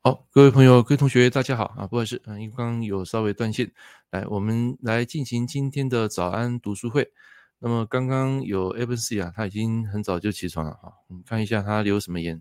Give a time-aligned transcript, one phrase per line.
[0.00, 1.84] 好，各位朋友、各位同学，大家好啊！
[1.84, 3.68] 不好意思，嗯，因为刚刚有稍微断线，
[4.10, 7.10] 来，我们来进行今天的早安读书会。
[7.58, 10.92] 那么刚刚有 Evan C 啊，他已经很早就起床了哈。
[11.08, 12.40] 我们看一下他留什么言，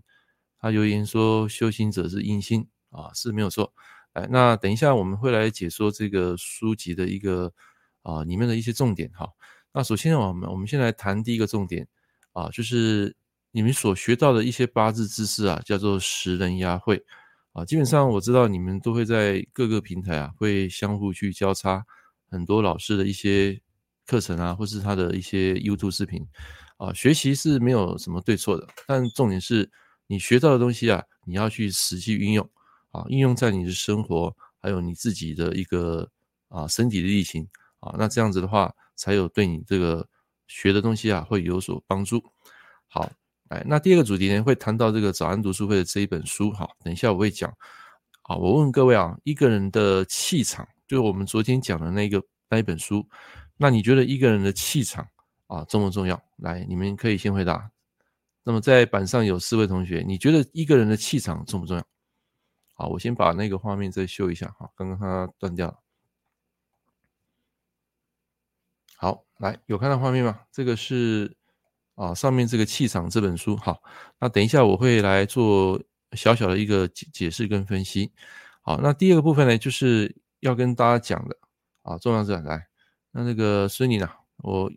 [0.60, 3.74] 他留言说修行者是阴心啊，是没有错。
[4.14, 7.52] 来，那等一下我们会来解说这个书籍的一个
[8.04, 9.28] 啊里面的一些重点哈。
[9.74, 11.88] 那首先我们我们先来谈第一个重点
[12.34, 13.16] 啊，就是
[13.50, 17.04] 你们所学到的一些八字知识啊，叫做食人压会。
[17.58, 21.84] 啊，基本上我知道你们都会在各个平台啊，会相互去交叉
[22.30, 23.60] 很多老师的一些
[24.06, 26.24] 课程啊，或是他的一些 YouTube 视频
[26.78, 26.94] 啊。
[26.94, 29.68] 学习是没有什么对错的，但重点是
[30.06, 32.48] 你学到的东西啊，你要去实际运用
[32.92, 36.08] 啊，运用在你的生活，还有你自己的一个
[36.50, 37.48] 啊身体的力行
[37.80, 40.08] 啊，那这样子的话，才有对你这个
[40.46, 42.24] 学的东西啊会有所帮助。
[42.88, 43.12] 好。
[43.50, 46.52] 哎，那第二个主题呢，会谈到这个早安读书会的这一本书。
[46.52, 47.50] 哈，等一下我会讲。
[48.24, 53.08] 啊，我问各位啊，一个人的气场，就是我们昨天讲的那个那一本书，
[53.56, 55.08] 那你觉得一个人的气场
[55.48, 56.22] 啊重不重要？
[56.36, 57.72] 来，你们可以先回答。
[58.44, 61.88] 那么在板上有四位同学，你觉得一个人的气场重不重要？
[62.74, 64.48] 好，我先把那个画面再修一下。
[64.60, 65.80] 哈，刚刚它断掉了。
[68.98, 70.42] 好，来，有看到画面吗？
[70.52, 71.37] 这个是。
[71.98, 73.82] 啊，上面这个气场这本书，好，
[74.20, 75.82] 那等一下我会来做
[76.12, 78.12] 小小的一个解解释跟分析。
[78.62, 81.36] 好，那第二个部分呢，就是要跟大家讲的
[81.82, 82.68] 啊，重要是来，
[83.10, 84.08] 那那个孙妮呢，
[84.44, 84.72] 我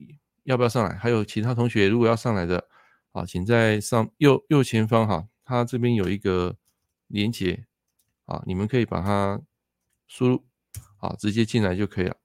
[0.44, 0.96] 要不要上来？
[0.96, 2.66] 还有其他同学如果要上来的，
[3.12, 6.56] 啊，请在上右右前方哈，它这边有一个
[7.08, 7.66] 连接，
[8.24, 9.38] 啊，你们可以把它
[10.08, 10.46] 输入，
[10.96, 12.16] 啊，直接进来就可以了。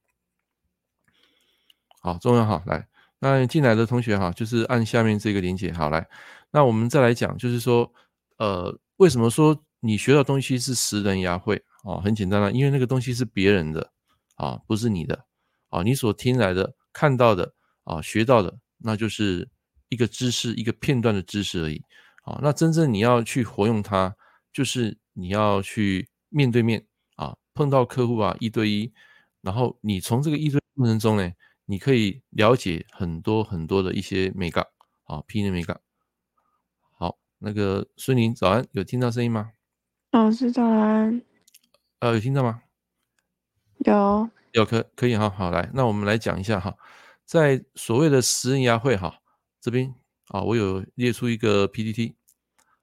[2.00, 2.88] 好，重要哈，来。
[3.26, 6.06] 那进来的同学哈，就是按下面这个连结，好来，
[6.50, 7.92] 那我们再来讲，就是说，
[8.38, 11.98] 呃，为什么说你学到东西是食人牙慧啊？
[12.00, 13.90] 很简单啦，因为那个东西是别人的
[14.36, 15.24] 啊，不是你的
[15.70, 17.52] 啊，你所听来的、看到的
[17.84, 19.48] 啊、学到的，那就是
[19.88, 21.82] 一个知识、一个片段的知识而已
[22.24, 22.38] 啊。
[22.40, 24.14] 那真正你要去活用它，
[24.52, 26.84] 就是你要去面对面
[27.16, 28.92] 啊，碰到客户啊，一对一，
[29.42, 31.30] 然后你从这个一对一过程中呢。
[31.66, 34.66] 你可以了解很多很多的一些美感
[35.04, 35.80] 啊，批的美感。
[36.96, 39.50] 好，那个孙宁早安，有听到声音吗？
[40.12, 41.20] 老师早安。
[41.98, 42.62] 呃，有听到吗？
[43.78, 46.76] 有，有可可以哈，好来，那我们来讲一下哈，
[47.24, 49.20] 在所谓的食人牙会哈
[49.60, 49.92] 这边
[50.28, 52.14] 啊，我有列出一个 PPT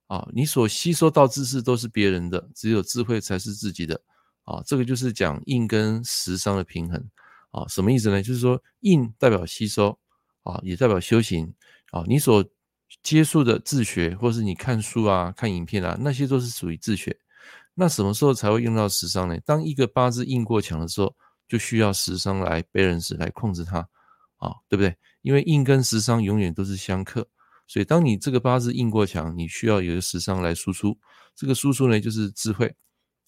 [0.07, 4.01] 啊，你所吸收到知识都是别人的，只有智慧才是自己的
[4.44, 7.09] 啊，这个就是讲硬跟食商的平衡。
[7.53, 8.22] 啊，什么意思呢？
[8.24, 9.96] 就是说，印代表吸收，
[10.41, 11.53] 啊，也代表修行，
[11.91, 12.44] 啊，你所
[13.03, 17.16] 接触的自学，或是你看书啊、看影片啊，那些都是属于自学。
[17.75, 19.38] 那什么时候才会用到食伤呢？
[19.46, 21.16] 当一个八字印过强的时候，
[21.47, 23.88] 就需要食伤来 balance 来控制它，
[24.38, 24.96] 啊，对不对？
[25.22, 27.28] 因为印跟食伤永远都是相克，
[27.68, 30.97] 所以当你这个八字印过强，你需要有一个食伤来输出。
[31.36, 32.75] 这个输出呢，就是智慧，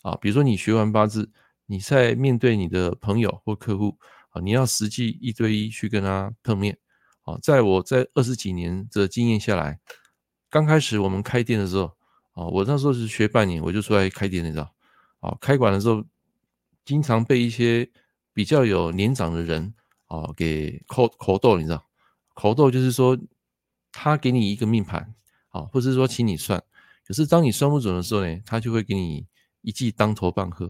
[0.01, 1.31] 啊，比如说你学完八字。
[1.67, 3.97] 你在面对你的朋友或客户
[4.29, 6.77] 啊，你要实际一对一去跟他碰面
[7.23, 7.37] 啊。
[7.41, 9.79] 在我在二十几年的经验下来，
[10.49, 11.85] 刚开始我们开店的时候
[12.33, 14.73] 啊，我那时候是学半年，我就出来开店，你知道
[15.19, 16.03] 啊，开馆的时候
[16.83, 17.89] 经常被一些
[18.33, 19.73] 比较有年长的人
[20.05, 21.83] 啊给口口斗，你知道，
[22.33, 23.17] 口斗就是说
[23.91, 25.15] 他给你一个命盘
[25.49, 26.61] 啊，或是说请你算，
[27.07, 29.25] 可是当你算不准的时候呢，他就会给你
[29.61, 30.69] 一记当头棒喝。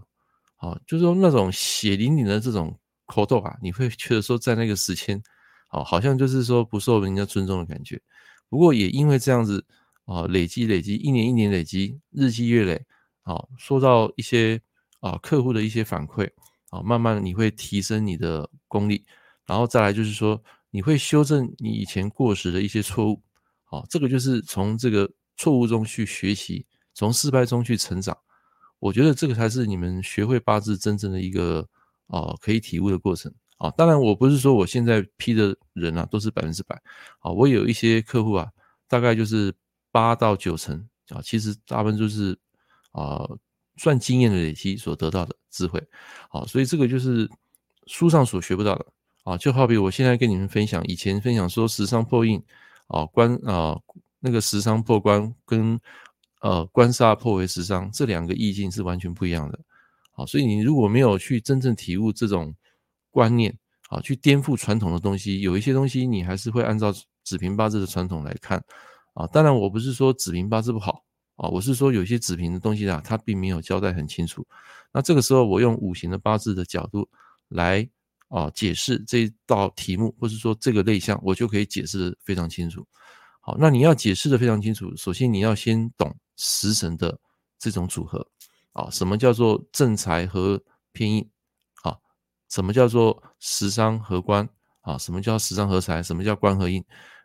[0.56, 5.22] 啊，就是说那种血淋淋的这种口斗啊，你会觉得说在那个时间，
[5.68, 8.00] 啊，好像就是说不受人家尊重的感觉。
[8.48, 9.64] 不过也因为这样子
[10.04, 12.80] 啊，累积累积，一年一年累积，日积月累，
[13.22, 14.60] 啊，受到一些
[15.00, 16.28] 啊客户的一些反馈，
[16.70, 19.04] 啊，慢慢你会提升你的功力，
[19.46, 23.20] 然后再来就是说你会修正你以前过时的一些错误，
[23.64, 26.64] 啊，这个就是从这个错误中去学习，
[26.94, 28.16] 从失败中去成长。
[28.86, 31.66] 我觉得这个才是你们学会八字真正的一个
[32.06, 33.68] 啊可以体悟的过程啊。
[33.72, 36.80] 当然，我不是说我现在批的人啊都是百分之百
[37.18, 37.32] 啊。
[37.32, 38.48] 我有一些客户啊，
[38.86, 39.52] 大概就是
[39.90, 42.38] 八到九成啊，其实大部分就是
[42.92, 43.28] 啊
[43.76, 45.82] 算经验的累积所得到的智慧
[46.28, 46.46] 啊。
[46.46, 47.28] 所以这个就是
[47.88, 48.86] 书上所学不到的
[49.24, 49.36] 啊。
[49.36, 52.40] 就好比我现在跟你们分享，以前分享说食伤破印
[52.86, 53.76] 啊，官啊
[54.20, 55.80] 那个食伤破官跟。
[56.40, 59.58] 呃，官杀破为食伤，这两个意境是完全不一样的。
[60.12, 62.54] 好，所以你如果没有去真正体悟这种
[63.10, 63.56] 观念，
[63.88, 66.92] 啊，去颠覆传统的东西，有一些东西你还是会按照
[67.24, 68.62] 子平八字的传统来看。
[69.14, 71.02] 啊，当然我不是说子平八字不好，
[71.36, 74.46] 啊，我是说有些子平的东西啊，它并没有交代很清楚。
[74.92, 77.08] 那这个时候我用五行的八字的角度
[77.48, 77.88] 来
[78.28, 82.86] 啊解释这一道题目，或是说这个类象，我就可以解释得非常清楚。
[83.40, 87.18] 好，那你要解释得非常清楚，首先你要先懂食神的
[87.58, 88.26] 这种组合
[88.72, 90.62] 啊，什么叫做正财和
[90.92, 91.28] 偏印
[91.82, 91.96] 啊？
[92.48, 94.48] 什么叫做食伤合官
[94.82, 94.96] 啊？
[94.98, 96.02] 什么叫食伤合财？
[96.02, 96.84] 什么叫官合印？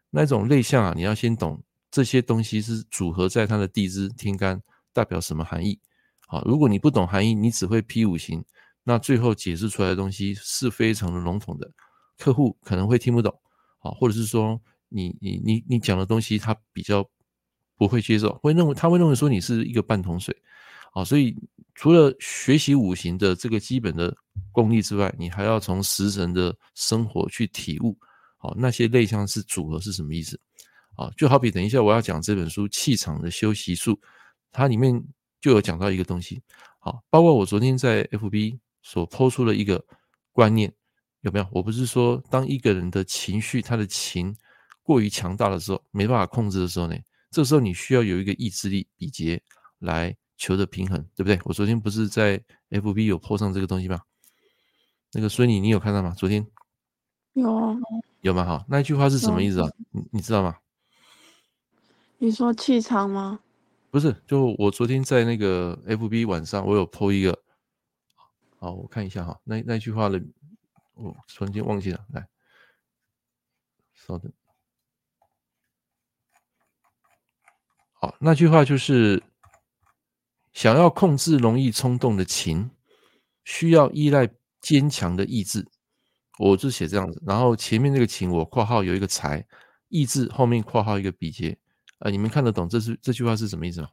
[0.10, 4.62] 那种类象啊，你要先懂这些东西是组合在它的地支天干
[4.94, 5.80] 代表什么含义。
[6.28, 8.44] 好，如果你不懂含义，你只会批五行，
[8.84, 11.70] 那最后解释出来的东西是非常的笼统的，
[12.18, 13.34] 客户可能会听不懂。
[13.80, 17.06] 好，或者是说你你你你讲的东西他比较
[17.82, 20.38] 不会接受，会认为他会认为说你是一个半桶水。
[20.92, 21.36] 好，所以
[21.74, 24.16] 除了学习五行的这个基本的
[24.52, 27.98] 功力之外，你还要从食神的生活去体悟。
[28.38, 30.40] 好，那些类象是组合是什么意思？
[30.96, 33.94] 啊，就好比等一下我要讲这本书《气场的修习术》，
[34.52, 35.04] 它里面
[35.40, 36.40] 就有讲到一个东西。
[36.78, 39.84] 好，包括我昨天在 FB 所抛出的一个
[40.32, 40.72] 观念，
[41.22, 41.48] 有没有？
[41.52, 44.36] 我不是说当一个人的情绪他的情
[44.84, 46.96] 过于强大的时候，没办法控制的时候呢，
[47.32, 49.42] 这时候你需要有一个意志力比劫
[49.80, 51.40] 来求得平衡，对不对？
[51.46, 52.38] 我昨天不是在
[52.70, 54.02] FB 有 po 上这个东西吗？
[55.14, 56.14] 那个孙女，你有看到吗？
[56.18, 56.46] 昨天
[57.34, 57.76] 有啊。
[58.22, 58.46] 有吗？
[58.46, 59.70] 好，那一句话是什么意思啊？
[59.92, 60.58] 你你知道吗？
[62.18, 63.40] 你说气场吗？
[63.90, 67.42] 不是，就我昨天在那个 FB 晚上，我有 po 一个，
[68.60, 70.22] 好，我看一下哈，那那句话的，
[70.94, 72.28] 我突然间忘记了，来，
[73.94, 74.32] 稍等，
[78.04, 79.22] 好，那句话就是，
[80.54, 82.72] 想要控制容易冲动的情，
[83.44, 84.28] 需要依赖
[84.60, 85.64] 坚强的意志。
[86.40, 89.46] 我就写这样子，然后前面那个情我括号有一个才，
[89.90, 91.56] 意志后面括号一个比劫，
[92.00, 93.90] 啊，你们看得懂这是这句话是什么意思吗？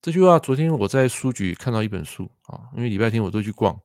[0.00, 3.76] 这句话昨天我在书局看到一本书啊，因为礼拜天我都去逛，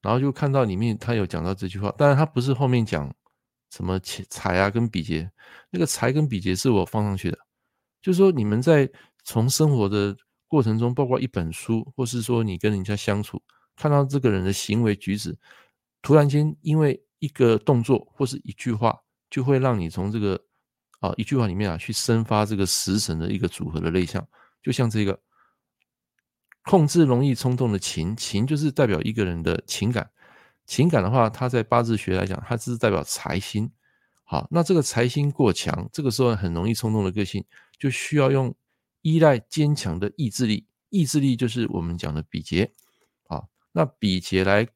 [0.00, 3.12] 然后就看到里面他有讲到这句话，当然他不是后面讲
[3.76, 5.30] 什么财啊跟比劫，
[5.68, 7.38] 那个财跟比劫是我放上去的，
[8.00, 8.90] 就是说你们在
[9.22, 10.16] 从生活的
[10.48, 13.42] 过程中，包括一本书，或是说你跟人家相处。
[13.76, 15.36] 看到这个人的行为举止，
[16.00, 20.42] 突然间因为一个动作或是一句话，就会让你从这个
[21.00, 24.26] 啊一句话里面啊去生发这个食神的一个组合的类象，
[24.62, 25.20] 就像这个
[26.64, 30.10] 控制容易冲动的情，情就是代表一个人的情感，
[30.66, 33.70] 情感的话，它在八字学来讲，它只是代表财星。
[34.24, 37.44] 好，那这个财星过强，这个时候很容易冲动的个性，
[37.78, 38.54] 就需要用
[39.02, 42.72] 依赖坚强的意志力，意志力就是我们讲的比劫。
[43.78, 44.66] 那比劫来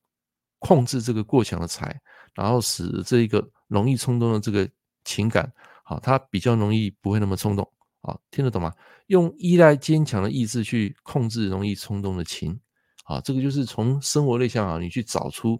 [0.58, 1.98] 控制这个过强的财，
[2.34, 4.68] 然后使这一个容易冲动的这个
[5.06, 5.50] 情感，
[5.82, 7.66] 好，它比较容易不会那么冲动，
[8.02, 8.74] 好，听得懂吗？
[9.06, 12.60] 用依赖坚强的意志去控制容易冲动的情，
[13.02, 15.58] 好，这个就是从生活类象啊，你去找出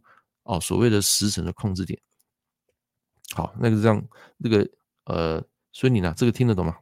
[0.50, 1.98] 哦所谓的时辰的控制点。
[3.34, 4.02] 好，那个这样，
[4.36, 4.68] 那个
[5.04, 5.40] 呃，
[5.70, 6.76] 所以你呢，这个听得懂吗？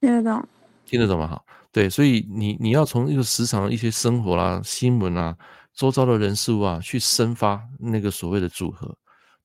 [0.00, 0.48] 听得懂，
[0.84, 1.26] 听得懂吗？
[1.26, 1.46] 好。
[1.72, 5.36] 对，所以你你要从一个时常的一些生活啦、啊、新闻啊、
[5.74, 8.96] 周遭的人事物啊，去生发那个所谓的组合。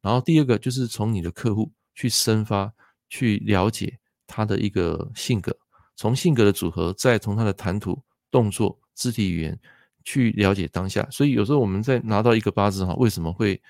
[0.02, 2.72] 然后第二个就是从你的客户去生发，
[3.10, 5.54] 去了解他的一个性格，
[5.98, 9.60] 从性格的组合，再从他的谈吐、动作、肢体语言
[10.04, 11.08] 去了解当下。
[11.12, 13.62] 所以有时候我们在拿到一个八字哈，为什么会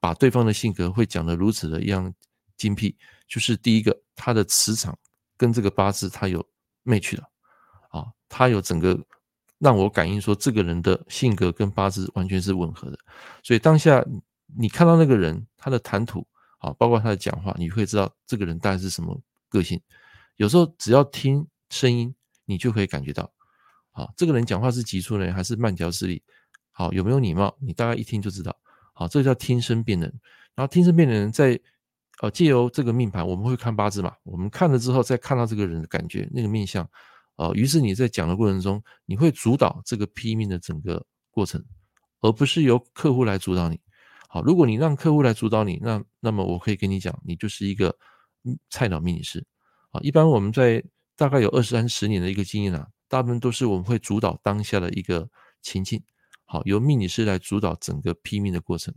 [0.00, 2.12] 把对方的性格会讲得如此的一样
[2.56, 2.96] 精辟？
[3.26, 4.98] 就是第一个，他的磁场
[5.36, 6.46] 跟这个八字他有
[6.84, 7.22] match 的。
[7.90, 8.98] 啊，他有整个
[9.58, 12.98] 让我感应说，这个人的性格跟八字完全是吻合的，
[13.42, 14.04] 所以当下
[14.58, 16.26] 你看到那个人他的谈吐，
[16.58, 19.16] 啊，包括他的讲话，你会知道这个人大概是什么
[19.48, 19.80] 个性。
[20.36, 22.12] 有时候只要听声音，
[22.44, 23.32] 你就可以感觉到，
[23.94, 26.22] 啊，这个人讲话是急促呢还是慢条斯理，
[26.70, 28.54] 好，有没有礼貌，你大概一听就知道。
[28.92, 30.12] 好，这叫听声辨人。
[30.54, 31.58] 然后听声辨人在
[32.20, 36.88] 呃借由这个命盘，我们会看八字嘛，我们看了之后再看到这个人的感觉，那个面相。
[37.36, 41.60] 啊，于是你在讲的过程中，你会主导这个批命的整个过程，
[42.20, 43.80] 而不是由客户来主导你。
[44.28, 47.96] 好，如果你让客户来主导你，那那么我可以跟你讲，你就是一个
[48.70, 49.44] 菜鸟命理师。
[49.90, 50.84] 啊，一般我们在
[51.16, 55.30] 大概有二三十年的一个经验啊，大部分都是我们会主导当下的一个
[55.62, 56.02] 情境，
[56.46, 58.92] 好，由命理师来主导整个批命的过程。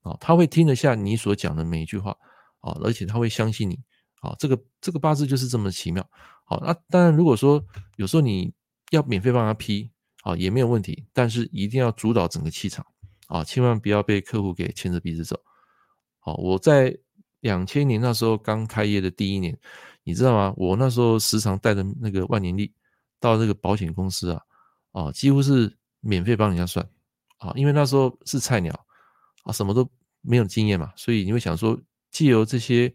[0.00, 2.16] 啊，他会听得下你所讲的每一句话，
[2.60, 3.78] 啊，而且他会相信你。
[4.22, 6.02] 啊，这个这个八字就是这么奇妙。
[6.46, 7.62] 好，那当然，如果说
[7.96, 8.54] 有时候你
[8.90, 9.90] 要免费帮他批，
[10.22, 12.86] 啊，也没有问题，但是一定要主导整个气场，
[13.26, 15.38] 啊，千万不要被客户给牵着鼻子走。
[16.20, 16.96] 好，我在
[17.40, 19.58] 两千年那时候刚开业的第一年，
[20.04, 20.54] 你知道吗？
[20.56, 22.72] 我那时候时常带着那个万年历
[23.22, 24.42] 到这个保险公司啊，
[24.90, 26.86] 啊，几乎是免费帮人家算
[27.38, 28.74] 啊，因为那时候是菜鸟
[29.44, 29.88] 啊，什么都
[30.20, 32.92] 没有经验嘛，所以你会想说，借由这些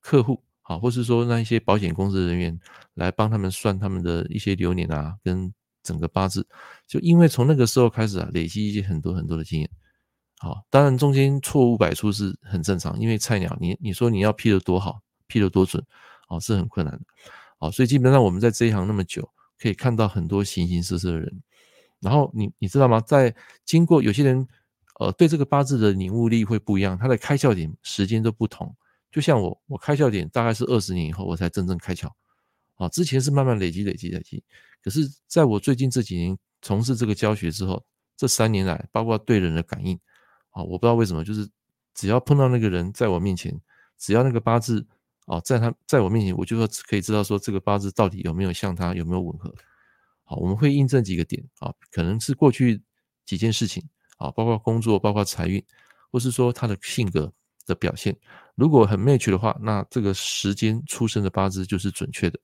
[0.00, 2.60] 客户啊，或是说那一些保险公司人员
[2.94, 5.54] 来帮他们算他们的一些流年啊，跟
[5.84, 6.46] 整个八字，
[6.86, 9.70] 就因为从那个时候开始啊，累积一些很多很多的经验。
[10.40, 15.82] 好，当然中间错误百出是很正常，因为菜鸟，你你说你要批得多好，批得多准，
[16.28, 17.04] 哦，是很困难的。
[17.58, 19.28] 好，所以基本上我们在这一行那么久，
[19.60, 21.42] 可以看到很多形形色色的人。
[22.00, 23.00] 然后你你知道吗？
[23.00, 23.34] 在
[23.64, 24.46] 经过有些人，
[25.00, 28.74] 呃，对这个八字的领悟力会不一样，他的开窍点时间都不同。
[29.10, 32.08] 就像我，我开窍点大概是二十年以后我才真正开窍，
[32.76, 34.42] 啊，之前是慢慢累积累积累积。
[34.82, 37.84] 可是在我最近这几年从事这个教学之后，
[38.16, 39.98] 这三年来，包括对人的感应。
[40.50, 41.48] 啊，我不知道为什么，就是
[41.94, 43.60] 只要碰到那个人在我面前，
[43.98, 44.86] 只要那个八字
[45.28, 49.54] 啊，在他在我面前，我就说可以知道说这个八字到底有没有像他有没有吻合。
[50.24, 52.82] 好，我们会印证几个点啊，可能是过去
[53.24, 53.82] 几件事情
[54.16, 55.62] 啊，包括工作，包括财运，
[56.10, 57.32] 或是说他的性格
[57.66, 58.16] 的表现。
[58.54, 62.40] 如果很 match 的话，那这个时间出生的八字就是准确的。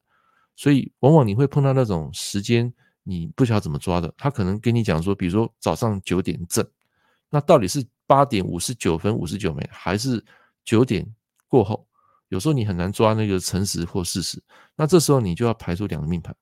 [0.55, 2.73] 所以往往你会碰到那种时间
[3.03, 6.64] 你不晓得怎么抓的，他可能跟你讲说，比如说早上九点正，
[7.31, 7.85] 那到底是？
[8.07, 10.23] 八点五十九分五十九秒，还是
[10.62, 11.11] 九点
[11.49, 11.88] 过后？
[12.28, 14.43] 有时候你很难抓那个诚实或事实。
[14.76, 16.35] 那这时候你就要排出两个命盘，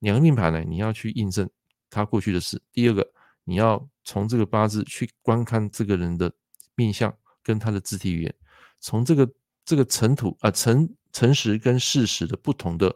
[0.00, 1.48] 两个命盘呢，你要去印证
[1.88, 2.60] 他过去的事。
[2.72, 3.06] 第二个，
[3.44, 6.32] 你要从这个八字去观看这个人的
[6.74, 8.34] 面相跟他的肢体语言，
[8.80, 9.30] 从这个
[9.64, 12.94] 这个尘土啊诚诚实跟事实的不同的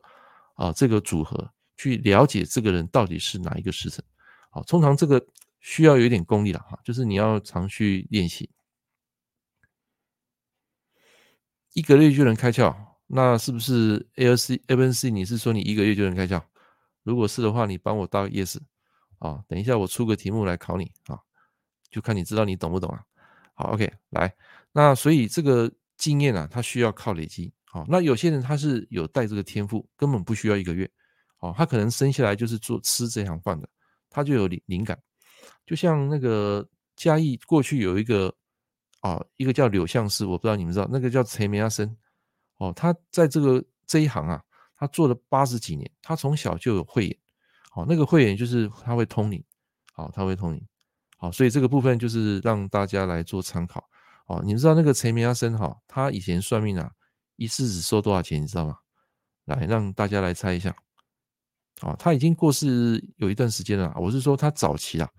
[0.55, 4.05] 啊这个组合，去了解这个人到底是哪一个时辰。
[4.51, 5.25] 好，通常这个。
[5.67, 8.51] 需要有点功力了哈，就是你要常去练习，
[11.75, 12.75] 一个月就能开窍，
[13.09, 15.11] 那是不是 A L C A N C？
[15.11, 16.41] 你是说你一个月就能开窍？
[17.03, 18.59] 如果是的话，你帮我到 yes
[19.19, 19.43] 啊。
[19.49, 21.19] 等一下我出个题目来考你啊，
[21.91, 23.03] 就看你知道你懂不懂啊。
[23.55, 24.33] 好，OK，来，
[24.73, 27.53] 那所以这个经验啊，它需要靠累积。
[27.65, 30.89] 好，那有些人他是有带这个天赋，根本不需要一个月，
[31.41, 33.69] 哦，他可能生下来就是做吃这行饭的，
[34.09, 34.97] 他就有灵灵感。
[35.67, 38.33] 就像那个嘉义过去有一个
[39.05, 41.95] 啊，一个叫柳相师，我不知道你们知道，那个叫陈明阿生
[42.57, 44.43] 哦，他在这个这一行啊，
[44.79, 47.19] 他做了八十几年，他从小就有慧眼，
[47.75, 49.45] 哦，那个慧眼就是他会通灵，
[49.93, 50.67] 好，他会通灵，
[51.19, 53.87] 好，所以这个部分就是让大家来做参考，
[54.27, 56.91] 哦，你们知道那个陈明阿生哈，他以前算命啊，
[57.37, 58.79] 一次只收多少钱，你知道吗？
[59.45, 60.75] 来，让大家来猜一下，
[61.83, 65.11] 哦，他已经过世有一段时间了，我是说他早期啊。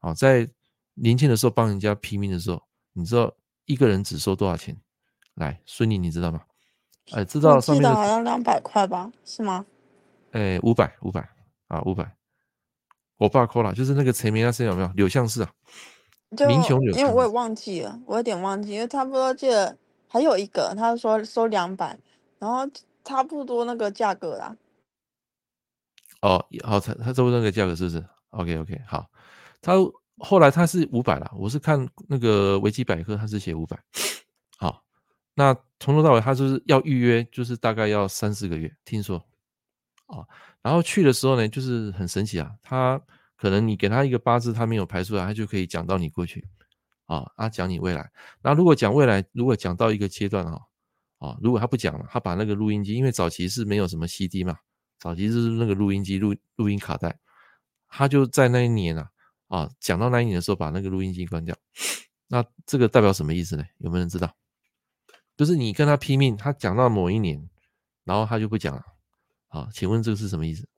[0.00, 0.48] 哦，在
[0.94, 2.60] 年轻的时候帮人家批命的时候，
[2.98, 3.32] 你知道
[3.66, 4.76] 一个人只收多少钱？
[5.34, 6.42] 来，孙宁，你知道吗？
[7.12, 7.88] 哎，知道上面的。
[7.90, 9.10] 我记得好像两百块吧？
[9.24, 9.64] 是吗？
[10.32, 11.28] 哎，五百，五百
[11.68, 12.12] 啊，五百。
[13.18, 14.88] 我爸扣了，就是那个陈明那生有没有？
[14.94, 15.50] 柳巷市啊，
[16.48, 16.94] 民雄柳。
[16.96, 19.76] 因为我也忘记了，我有点忘记，因为差不多记得
[20.08, 21.98] 还有一个，他说收两百，
[22.38, 22.68] 然后
[23.04, 24.56] 差不多那个价格啦。
[26.20, 29.06] 哦，好，他他差不多那个价格是不是？OK OK，好。
[29.60, 29.74] 他
[30.20, 33.78] 后来他是五百了，我是看那个维基百科，他是写五百。
[34.56, 34.82] 好，
[35.34, 39.24] 那从头到尾他就是要预约，就是大概要三四个月，听说。
[40.06, 40.26] 啊，
[40.62, 43.00] 然后去的时候呢，就是很神奇啊，他
[43.36, 46.48] 可能你给他一个八字，他没有排出来，他就可以讲到你过去。
[47.06, 48.10] 啊，他讲你未来。
[48.42, 50.66] 那如果讲未来，如果讲到一个阶段哈，
[51.18, 54.56] 啊，如果他不讲了，他把那个录音机，因为早期是没有什么 CD 嘛，
[54.98, 57.18] 早期是那个录音机录录音卡带，
[57.88, 59.10] 他就在那一年啊。
[59.48, 61.56] 啊，讲到那一年的时候，把那个录音机关掉，
[62.28, 63.64] 那这个代表什么意思呢？
[63.78, 64.34] 有没有人知道？
[65.36, 67.48] 就是你跟他拼命，他讲到某一年，
[68.04, 68.82] 然后他就不讲了。
[69.48, 70.68] 啊，请问这个是什么意思？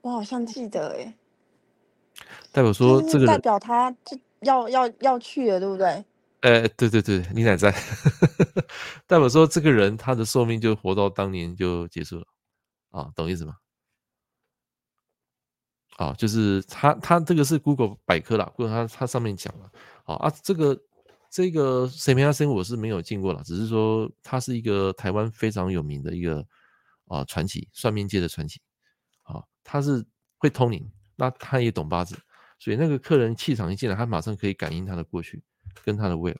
[0.00, 1.14] 我好像记得诶，
[2.52, 6.04] 代表说这个代表他就要要要去了，对不对？
[6.40, 7.70] 呃，对对对，你哪在？
[9.06, 12.26] 代表说这个人他的寿命就活到当年就结束了。
[12.90, 13.56] 啊，懂意思吗？
[15.96, 19.70] 啊，就是他，他这个是 Google 百科啦，Google 他他上面讲了，
[20.04, 20.76] 啊啊，这个
[21.30, 26.44] 这个谁名阿生我是没有见过了，只是说他是一个台湾非常有名的一个
[27.06, 28.60] 啊传奇，算命界的传奇，
[29.22, 30.04] 啊，他是
[30.36, 32.16] 会通灵，那他也懂八字，
[32.58, 35.44] 所以那个客人气场一进来，他马上可以感应他的过去
[35.84, 36.38] 跟他的未来，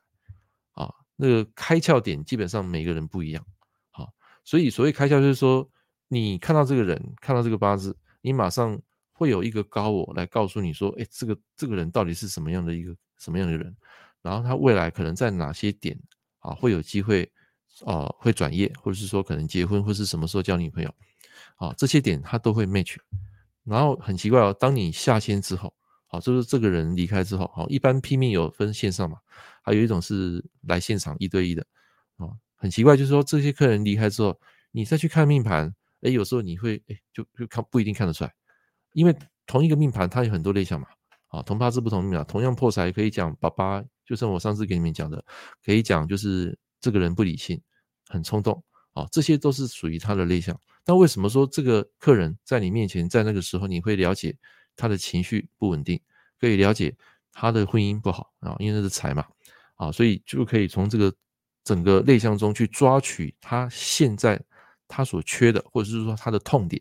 [0.73, 3.47] 啊，那个开窍点基本上每个人不一样，
[3.93, 5.71] 好，所以所谓开窍就是说，
[6.09, 8.83] 你看到这个人，看到这个八字，你马上。
[9.15, 13.75] 会有一个高我来告诉你说，哎，这个这个人到底是什么样的一个什么样的人，
[14.21, 15.99] 然后他未来可能在哪些点
[16.41, 17.25] 啊会有机会
[17.87, 20.95] 啊、呃、会转业，或者是说可能结婚，或是什么时候交女朋友，
[21.57, 22.97] 啊，这些点他都会 match。
[23.63, 25.73] 然后很奇怪哦，当你下线之后，
[26.07, 29.17] 好，就是这个人离开之后，好，一般批命有分线上嘛，
[29.63, 31.65] 还有一种是来现场一对一的，
[32.17, 34.39] 啊，很奇怪，就是说这些客人离开之后，
[34.71, 38.35] 你再去看命盘，哎，有时候你会哎，就就看不一定看得出来，
[38.95, 39.15] 因为
[39.47, 40.87] 同一个命盘它有很多类象嘛，
[41.29, 45.23] 啊，同八字不同命啊，同样破财可以讲爸爸，就像我上次给你们讲的，
[45.63, 47.61] 可以讲就是这个人不理性，
[48.09, 50.59] 很冲动，啊，这些都是属于他的类项。
[50.87, 54.35] 那为什么说这个客人在你面前，在那个时候你会了解
[54.77, 56.01] 他的情绪不稳定，
[56.39, 56.97] 可以了解
[57.33, 58.57] 他的婚姻不好啊？
[58.59, 59.27] 因为那是财嘛，
[59.75, 61.13] 啊，所以就可以从这个
[61.65, 64.41] 整个类象中去抓取他现在
[64.87, 66.81] 他所缺的，或者是说他的痛点。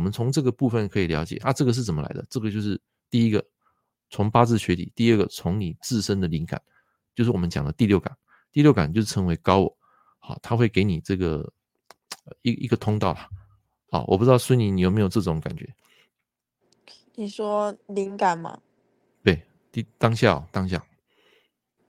[0.00, 2.24] 我们从这个部分可以了解啊，这个是怎么来的？
[2.30, 2.80] 这个就是
[3.10, 3.44] 第一个
[4.08, 6.58] 从八字学理，第二个从你自身的灵感，
[7.14, 8.16] 就是我们讲的第六感。
[8.50, 9.76] 第六感就是称为高我，
[10.18, 11.52] 好，他会给你这个
[12.40, 13.28] 一一个通道了。
[13.90, 15.68] 好，我不知道孙宁你有没有这种感觉？
[17.14, 18.58] 你说灵感吗？
[19.22, 20.82] 对，当当下、哦、当下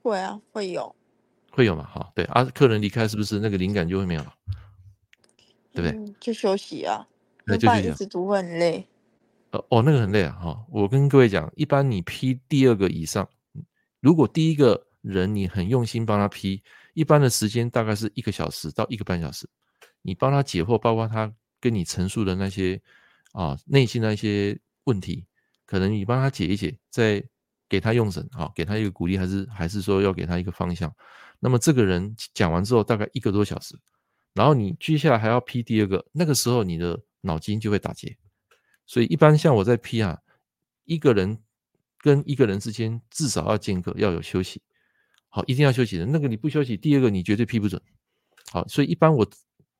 [0.02, 0.94] 会啊，会有，
[1.50, 1.86] 会有嘛？
[1.86, 4.34] 好，对啊，客人离开是不是那个灵感就会没有了？
[5.72, 5.90] 对不对？
[5.92, 7.08] 嗯、就休息啊，
[7.44, 8.86] 那就一直读会很累。
[9.50, 10.32] 哦哦，那个很累啊！
[10.42, 13.28] 哈，我跟各位讲，一般你批第二个以上，
[14.00, 16.62] 如果第一个人你很用心帮他批，
[16.94, 19.48] 一般的时间大概是一个小时到一个半小时，
[20.02, 21.32] 你帮他解惑，包括他。
[21.62, 22.82] 跟你陈述的那些
[23.30, 25.24] 啊内心的一些问题，
[25.64, 27.22] 可能你帮他解一解，再
[27.68, 30.92] 给他用神啊，给他一个鼓励，还是还是说要给他一个方向。
[31.38, 33.78] 那么这个人讲完之后，大概一个多小时，
[34.34, 38.16] 然后你接下来还要批第二个，那个时候你的脑筋就会打结。
[38.84, 40.18] 所以一般像我在批啊，
[40.84, 41.38] 一个人
[41.98, 44.60] 跟一个人之间至少要间隔，要有休息，
[45.30, 46.04] 好，一定要休息的。
[46.04, 47.80] 那个你不休息，第二个你绝对批不准。
[48.52, 49.26] 好，所以一般我。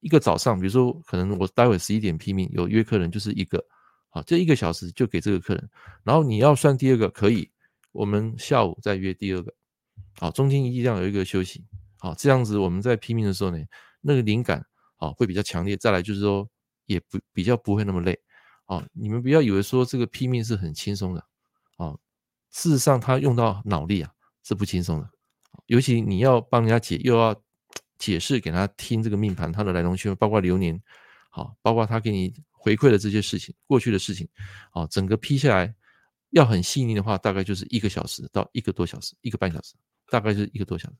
[0.05, 3.65] 一个早上，比如说，可能我待会十一点批命，有约客人就是一个，
[4.09, 5.71] 好，这一个小时就给这个客人。
[6.03, 7.49] 然后你要算第二个，可以，
[7.93, 9.55] 我们下午再约第二个，
[10.19, 11.65] 好，中间一定要有一个休息，
[12.01, 13.65] 好，这样子我们在批命的时候呢，
[14.01, 15.77] 那个灵感，好，会比较强烈。
[15.77, 16.51] 再来就是说，
[16.93, 18.19] 也不比较不会那么累，
[18.65, 21.25] 好，你们不要以为说这个批命是很轻松的，
[21.77, 21.97] 啊，
[22.51, 25.11] 事实上他用到脑力啊是不轻松的，
[25.67, 27.35] 尤其你要帮人家解，又要。
[27.99, 30.83] 解释给他听这个命盘，它的来龙去脉，包括流年，
[31.31, 34.29] 好，包括他给你回馈的这些事情，过去的事情，
[34.73, 35.73] 好，整个批下来
[36.31, 39.77] 要很细腻的话，大概就是一个小时到一个多小时，一个半小时，
[40.11, 40.97] 大概就是一个多小时。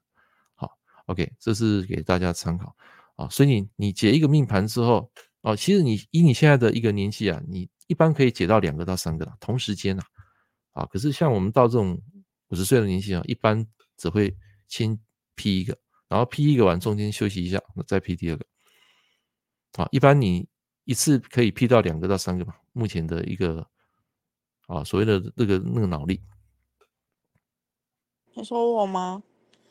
[0.55, 2.73] 好，OK，这是给大家参考
[3.17, 3.29] 啊。
[3.29, 5.11] 所以你你解一个命盘之后，
[5.43, 10.03] 哦，其实你以你现在的一个年纪啊，你一般可以解到两个到三个了，同时间呐，
[10.73, 12.01] 啊，可是像我们到这种
[12.49, 14.37] 五十岁的年纪啊，一般只会
[14.69, 14.99] 先
[15.35, 15.77] 批一个。
[16.09, 18.47] 然后批一个完，中间休息一下，再批第二个。
[19.79, 20.47] 啊，一般你
[20.85, 22.61] 一次可以批到两个到三个吧。
[22.73, 23.67] 目前的一个
[24.67, 26.21] 啊，所谓的那个那个脑力。
[28.35, 29.23] 你说我吗？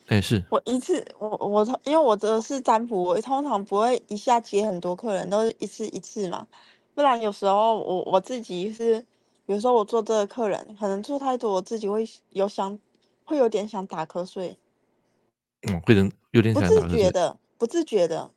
[0.06, 6.46] 哎，是我一次，我我因为我的是占卜，我通常不会一下接很多客人，都是一次一次嘛。
[6.94, 9.00] 不然有时候我我自己是，
[9.46, 12.78] 比如说我做这个客人，可能做太多，我自己会有想，
[13.24, 14.58] 会有点想打瞌睡。
[15.68, 16.82] 嗯，会能有点想打瞌睡。
[16.82, 18.30] 不自觉的，不自觉的。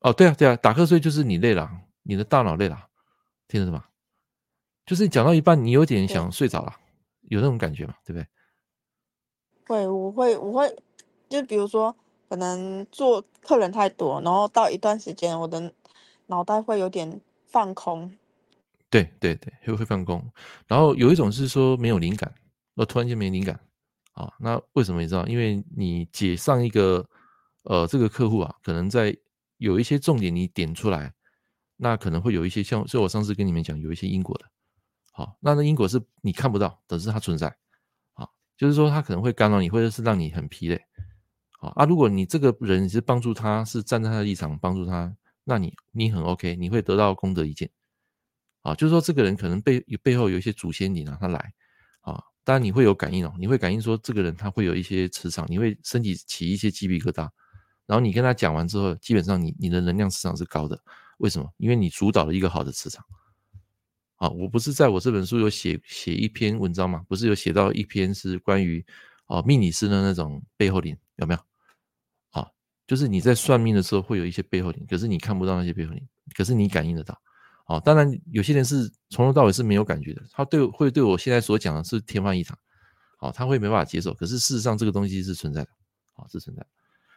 [0.00, 1.68] 哦，对啊，对啊，打瞌睡就是你累了，
[2.04, 2.88] 你的大脑累了，
[3.48, 3.84] 听得懂吗？
[4.86, 6.72] 就是讲到一半，你有点想睡着了，
[7.22, 8.26] 有那种感觉嘛，对不对？
[9.66, 10.76] 会，我会，我会，
[11.28, 11.94] 就比如说，
[12.28, 15.72] 可能做客人太多，然后到一段时间，我的
[16.26, 18.16] 脑袋会有点放空。
[18.88, 20.24] 对对对，会会放空。
[20.66, 22.32] 然后有一种是说没有灵感，
[22.74, 23.58] 我突然间没灵感。
[24.12, 25.26] 啊，那为什么你知道？
[25.26, 27.06] 因为你解上一个，
[27.64, 29.14] 呃，这个客户啊，可能在
[29.58, 31.12] 有一些重点你点出来，
[31.76, 34.46] 那可能会有一些像，所以我上次跟你们讲，有一些因果的。
[35.12, 37.54] 好，那那因果是你看不到，但是它存在。
[38.56, 40.80] 就是说他可能会干扰你，或者是让你很疲累。
[41.58, 45.14] 好啊，如果你这个人是帮助他，是站在他的立场帮助他，
[45.44, 47.70] 那你你很 OK，你会得到功德一件。
[48.62, 51.52] 啊，就是说这个人可能背背后有一些祖先，你让他来。
[52.00, 52.22] 啊。
[52.44, 57.28] 当然你会有感应哦，你会感应说这个人他会有一些磁场，你会身体起一些鸡皮疙瘩，
[57.86, 60.80] 然后你跟他讲完之后，基本上你你的能量磁场是高的，
[61.18, 61.52] 为什么？
[61.56, 63.04] 因为你主导了一个好的磁场。
[64.16, 67.04] 啊，我不是在我这本书有写写一篇文章吗？
[67.08, 68.84] 不是有写到一篇是关于
[69.26, 71.40] 啊命理师的那种背后灵有没有？
[72.30, 72.48] 啊，
[72.86, 76.02] 就是你在算命的时候会有一些背后灵，可是你看不到那些背后灵，
[76.34, 77.20] 可是你感应得到。
[77.66, 82.56] 哦，当然有些人是从头到尾是没有感觉的，他对会对我现在所讲的是天方夜谭，
[83.18, 84.14] 好，他会没办法接受。
[84.14, 85.70] 可是事实上这个东西是存在的，
[86.14, 86.68] 啊，是存在的。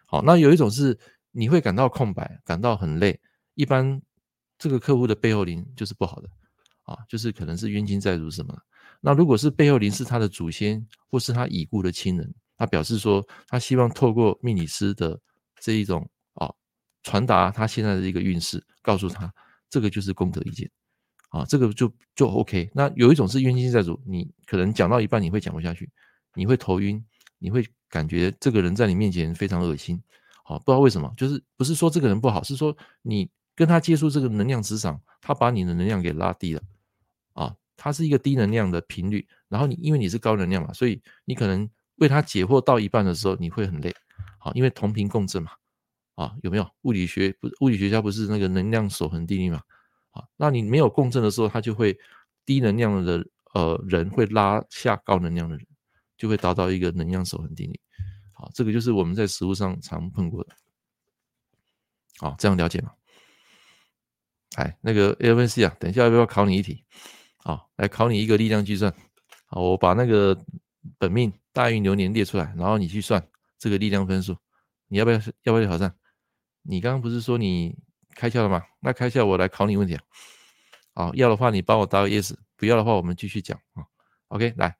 [0.07, 0.97] 好，那有一种是
[1.31, 3.19] 你会感到空白，感到很累。
[3.53, 4.01] 一般
[4.57, 6.27] 这个客户的背后灵就是不好的
[6.89, 8.57] 啊，就是可能是冤亲债主什么。
[8.99, 15.19] 那如果是背后灵是他的祖先或是他已故的亲人，他表示说他希望透过命理师的
[15.61, 16.51] 这一种啊
[17.03, 19.31] 传达他现在的一个运势，告诉他
[19.69, 20.69] 这个就是功德一件
[21.29, 22.69] 啊，这个就就 OK。
[22.73, 25.89] 那有一种是冤亲债主，你可能讲到一半你会讲不下去，
[26.33, 27.01] 你会头晕，
[27.37, 30.01] 你会感觉这个人在你面前非常恶心。
[30.43, 36.61] 好，不知道为什么，就是不是说这个人不好，是说你跟他接触这个能量磁场，他把你的能量给拉低了，
[37.33, 43.93] 啊，它是一个低能量的频率，然后你因为你是高能量嘛，所以你可能为他解惑到一半的时候，你会很累，
[44.37, 45.51] 好，因为同频共振嘛，
[46.15, 47.49] 啊，有没有物理学不？
[47.61, 49.61] 物理学家不是那个能量守恒定律嘛，
[50.11, 51.97] 啊，那你没有共振的时候，他就会
[52.45, 55.65] 低能量的呃人会拉下高能量的人，
[56.17, 57.79] 就会达到一个能量守恒定律。
[58.33, 60.55] 好，这个就是我们在实物上常碰过的。
[62.17, 62.91] 好，这样了解吗？
[64.55, 66.83] 哎，那个 AFC 啊，等一下要不要考你一题？
[67.43, 68.93] 好，来考你一个力量计算。
[69.45, 70.37] 好，我把那个
[70.97, 73.25] 本命大运流年列出来，然后你去算
[73.57, 74.37] 这个力量分数。
[74.87, 75.17] 你要不要？
[75.43, 75.95] 要不要挑战？
[76.61, 77.75] 你刚刚不是说你
[78.15, 78.61] 开窍了吗？
[78.81, 80.03] 那开窍我来考你问题啊。
[80.93, 83.85] 好，要的话你帮我答个 yes，不要的话我们继续讲啊。
[84.27, 84.75] OK，来。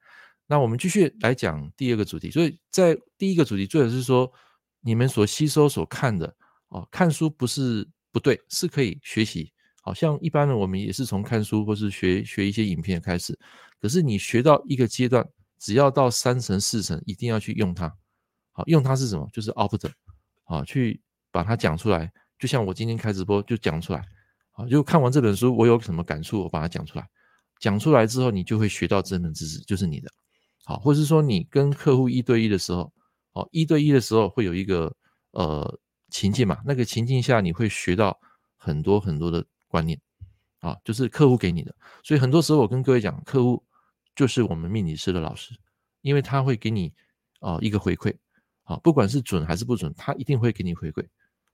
[0.46, 4.30] 那我们继续来讲第二个主题，所以在第一个主题，最好是说
[4.80, 6.34] 你们所吸收、所看的
[6.68, 9.52] 哦，看书不是不对，是可以学习。
[9.90, 13.36] 好像一般的我们也是从看书或是学学一些影片开始，
[13.80, 15.26] 可是你学到一个阶段，
[15.58, 17.92] 只要到三层、四层，一定要去用它。
[18.52, 19.28] 好，用它是什么？
[19.32, 19.90] 就是 output，
[20.44, 21.00] 啊，去
[21.32, 22.08] 把它讲出来。
[22.38, 24.00] 就像我今天开直播就讲出来，
[24.52, 27.04] 好，就看完这本书，我有什么感触，我把它讲出来。
[27.58, 30.08] 讲出来之后，你就会学到这门知识，就是你的。
[30.64, 32.92] 好，或是说你跟客户一对一的时候，
[33.32, 34.94] 哦，一对一的时候会有一个
[35.32, 38.16] 呃情境嘛，那个情境下你会学到
[38.56, 39.98] 很多很多的观念，
[40.58, 43.64] 啊，就是客户给你的，所以很多时候我跟各位讲，客户
[44.16, 45.56] 就是我们命理师的老师，
[46.02, 46.92] 因为他会给你
[47.38, 48.14] 啊一个回馈，
[48.64, 51.06] 啊，不管是准还是不准，他一定会给你回馈。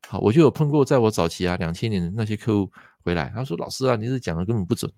[0.09, 2.73] 好，我就有碰过，在我早期啊两千年的那些客户
[3.05, 4.91] 回来，他说老师啊，你是讲的根本不准，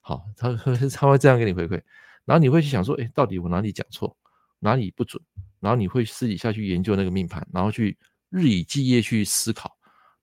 [0.00, 0.52] 好，他
[0.96, 1.80] 他会这样给你回馈。
[2.24, 4.16] 然后你会去想说，哎，到底我哪里讲错，
[4.60, 5.22] 哪里不准？
[5.60, 7.98] 然后你会私底下去研究那个命盘，然后去
[8.30, 9.76] 日以继夜去思考。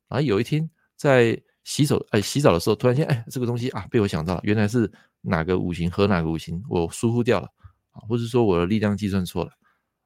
[0.08, 7.48] 然后有一天在洗手，哎，洗澡的时候，突然间，哎，这个东西啊，被我想到了，原来是哪个五行和哪个五行，我疏忽掉了
[7.92, 9.52] 啊，或者说我的力量计算错了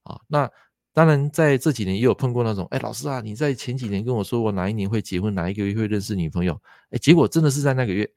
[0.04, 0.20] 啊。
[0.28, 0.50] 那
[0.94, 6.60] 当然在这几年也有碰过那种，哎，老师啊，你在前几年跟我说我哪一年会结婚，哪一个月会认识女朋友，
[6.92, 8.10] 哎，结果真的是在那个月。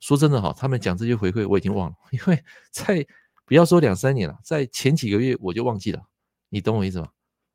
[0.00, 3.06] 说真的哈，他们讲这些回馈我已经忘了，因为 在。
[3.48, 6.02] 不要说两三年了，在前几个月我就忘记了，
[6.48, 7.08] 你懂我意思吗？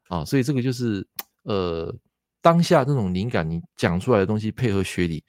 [0.08, 1.06] 啊，所以这个就是
[1.44, 1.94] 呃
[2.42, 5.24] 当下这种灵感，你讲出来的东西配合学理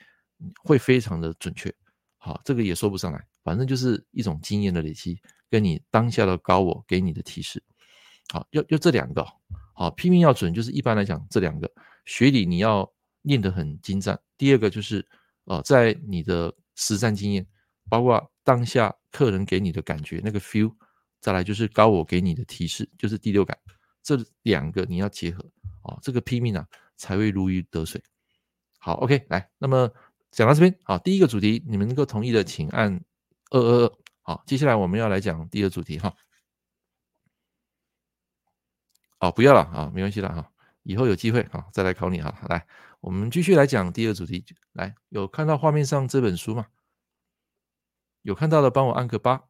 [0.65, 1.73] 会非常的准确。
[2.17, 5.21] 好，这个也说不上来，反正就是一种经验的累积，
[5.51, 7.63] 跟你当下的高我给你的提示。
[8.33, 9.27] 好，要就这两个，
[9.75, 11.71] 好，拼命要准，就是一般来讲这两个
[12.05, 12.91] 学理你要
[13.23, 14.19] 练得很精湛。
[14.37, 15.07] 第二个就是
[15.45, 17.47] 呃在你的实战经验，
[17.89, 18.95] 包括当下。
[19.13, 20.75] 客人给你的感觉，那个 feel，
[21.21, 23.55] 再来就是高我给你的提示，就是第六感，
[24.03, 25.45] 这两个你要结合
[25.83, 26.67] 啊，这个拼命啊
[27.03, 28.01] 才会如鱼得水。
[28.79, 29.91] 好，OK，来，那么
[30.31, 33.05] 讲到这边，好，第一个主题你们能够同意的，请按
[33.51, 33.93] 二二二。
[34.23, 36.15] 好，接下来我们要来讲第二主题哈。
[39.19, 40.53] 哦，不要了啊，没关系了哈，
[40.85, 42.33] 以后有机会啊再来考你哈。
[42.49, 42.65] 来，
[43.01, 44.45] 我们继续来讲第二主题。
[44.75, 46.67] 来，有看到画面上这本书吗？
[48.23, 49.43] 有看到的，帮我按个八。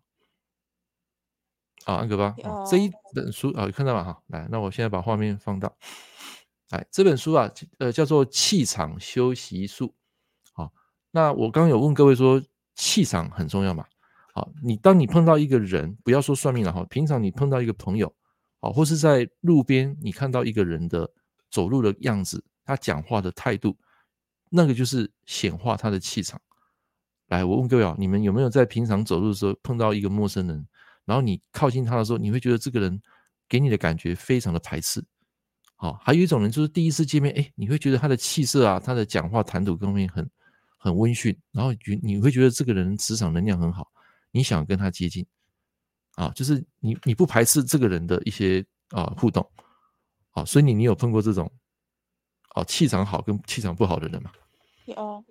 [1.84, 2.34] 啊，按个八。
[2.70, 4.04] 这一本书啊，有看到吗？
[4.04, 5.70] 哈，来，那我现在把画面放大。
[6.72, 9.88] 哎，这本书啊，呃，叫做《气场修习术》。
[10.54, 10.72] 好，
[11.10, 12.42] 那我刚刚有问各位说，
[12.74, 13.84] 气场很重要嘛？
[14.32, 18.10] 好，你当你碰到一个人，不要说算命了哈，平常你碰到一个朋友，
[18.58, 21.06] 好，或是在路边你看到一个人的
[21.50, 23.76] 走路的样子，他讲话的态度，
[24.48, 26.40] 那个就是显化他的气场。
[27.26, 30.66] 来，我问各位啊，你们有没有在平常走路的时候碰到一个陌生人，
[31.04, 32.98] 然后你靠近他的时候，你会觉得这个人
[33.46, 35.04] 给你的感觉非常的排斥？
[35.82, 40.30] 好，还有一种人就是第一次见面，哎，你会觉得他的气色啊，他的讲话谈吐各方面很
[40.78, 43.90] 很温驯，然后你你会觉得这个人磁场能量很好，
[44.30, 45.26] 你想跟他接近，
[46.14, 49.44] 啊，就是你你不排斥这个人的一些啊互动，
[50.30, 51.50] 啊，所以你你有碰过这种
[52.50, 54.30] 啊气场好跟气场不好的人吗？
[54.84, 55.24] 有，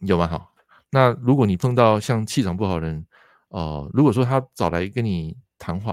[0.00, 0.26] 有吗？
[0.26, 0.50] 好。
[0.88, 3.06] 那如果你碰到像气场不好的人，
[3.48, 5.92] 呃，如果说他找来跟你谈话，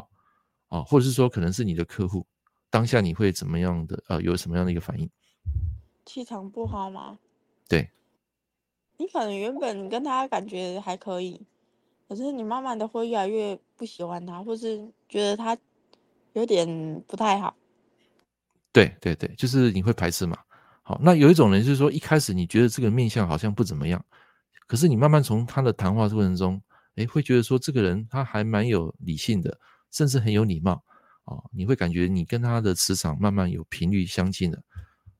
[0.69, 2.25] 啊、呃，或者是说可能是你的客户，
[2.71, 4.01] 当下你会怎么样的？
[4.07, 5.07] 呃，有什么样的一个反应？
[6.05, 7.19] 气场不好吗？
[7.69, 7.91] 对。
[8.97, 11.41] 你可能原本跟他感觉还可以，
[12.07, 14.79] 可是你慢慢的会越来越不喜欢他，或是
[15.09, 15.57] 觉得他
[16.33, 17.55] 有点不太好。
[18.71, 20.37] 对对对，就是你会排斥嘛。
[20.83, 24.03] 好，那有一种人就是说，一开始你觉得这个面相好像不怎么样，
[24.67, 26.61] 可是你慢慢从他的谈话过程中，
[26.95, 29.59] 哎，会觉得说这个人他还蛮有理性的，
[29.91, 30.81] 甚至很有礼貌啊、
[31.25, 31.43] 哦。
[31.51, 34.57] 你会感觉你跟他的磁场慢慢有频率相近了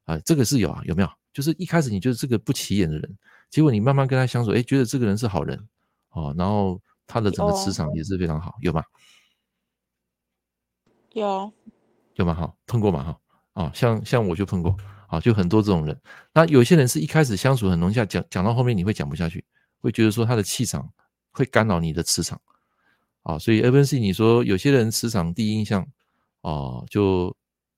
[0.06, 1.10] 啊、呃，这个是有啊，有没有？
[1.34, 3.18] 就是一开始你觉得这个不起眼的人。
[3.50, 5.68] 结果你慢慢跟他相处，哎，觉得这个人是好人，
[6.12, 8.84] 哦，然后他的整个磁场也是非常好，有吗？
[11.12, 11.52] 有，
[12.16, 12.34] 有吗？
[12.34, 13.04] 哈，碰过吗？
[13.04, 14.76] 哈，啊，像像我就碰过，
[15.08, 16.02] 啊，就很多这种人。
[16.34, 19.44] 那有些人是一开始相处很融洽，讲讲到后面你会讲不下去，
[19.82, 20.90] 会觉得说他的气场
[21.32, 22.40] 会干扰你的磁场，
[23.24, 25.86] 啊，所以 FNC 你说有些人磁场第一印象，
[26.42, 27.36] 哦，就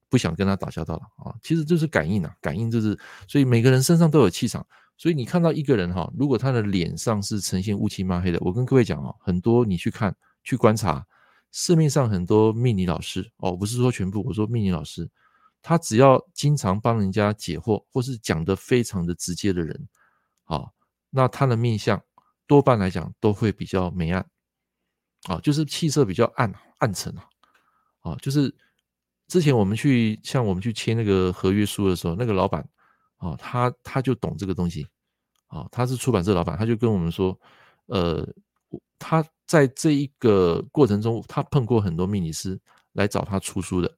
[0.10, 4.66] 不想跟他打交道了，啊，其实就是感应啊，感应就是，所以每个人身上都有气场。
[4.96, 11.04] 所以你看到一个人哈，如果他的脸上是呈现乌漆嘛黑的，我跟各位讲哦，很多你去看去观察，
[11.52, 15.10] 市面上很多命理老师哦，不是说全部，我说命理老师，
[15.64, 19.88] 他只要经常帮人家解惑，或是讲得非常的直接的人，
[20.46, 20.68] 啊，
[21.10, 22.00] 那他的面相
[22.46, 24.24] 多半来讲都会比较眉暗，
[25.26, 27.26] 啊，就是气色比较暗暗沉啊，
[28.02, 28.54] 啊，就是
[29.28, 32.68] 之前我们去像我们去签那个合约书的时候，那个老板。
[33.18, 34.86] 啊，他他就懂这个东西，
[35.48, 37.40] 啊，他是出版社老板，他就跟我们说，
[37.86, 38.28] 呃，
[39.00, 42.60] 他在这一个过程中，他碰过很多命理师
[42.92, 43.90] 来找他出书的。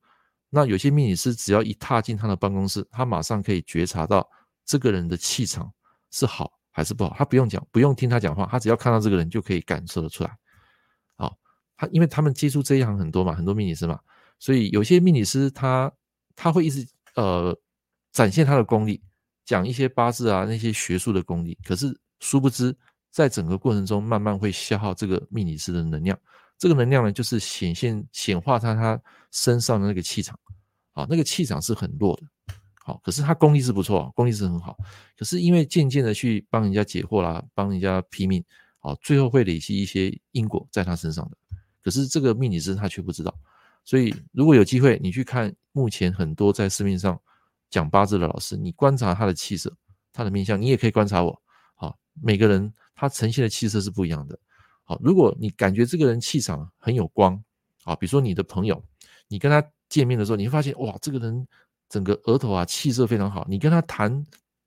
[0.52, 4.30] 那有些命理师只要一踏进他的办公室，他马上可以觉察到
[4.64, 5.74] 这个人的气场
[6.12, 10.38] 是好还是不好，他不用讲，不用听他讲话，他只要看到这个人就可以感受得出来。
[11.78, 14.00] 他因为他们接触这一行很多嘛，很多命理师嘛，
[14.40, 15.92] 所以有些命理师他
[16.36, 17.58] 他会一直呃
[18.12, 19.02] 展现他的功力。
[19.48, 22.76] 讲一些八字啊，那些学术的功力，可是殊不知，
[23.12, 26.18] 在整个过程中，慢慢会消耗这个命理师的能量。
[26.58, 30.36] 这个能量呢，就是显现显化他他身上的那个气场，
[30.94, 34.76] 啊，那个气场是很弱的，好，可是他功力是不错，功力是很好。
[35.16, 38.44] 可是因为渐渐的去帮人家解惑啦，帮人家批命，
[38.80, 41.38] 啊，最后会累积一些因果在他身上的。
[41.86, 43.34] 可是这个命理师他却不知道。
[43.86, 47.18] 所以如果有机会，你去看目前很多在市面上。
[47.72, 49.76] 讲八字的老师，你观察他的气色，
[50.14, 51.42] 他的面相，你也可以观察我。
[51.74, 54.40] 好，每个人他呈现的气色是不一样的。
[54.84, 57.34] 好，如果你感觉这个人气场很有光，
[57.84, 58.82] 啊，比如说你的朋友，
[59.28, 61.46] 你跟他见面的时候，你会发现哇，这个人
[61.90, 63.46] 整个额头啊气色非常好。
[63.50, 64.26] 你跟他谈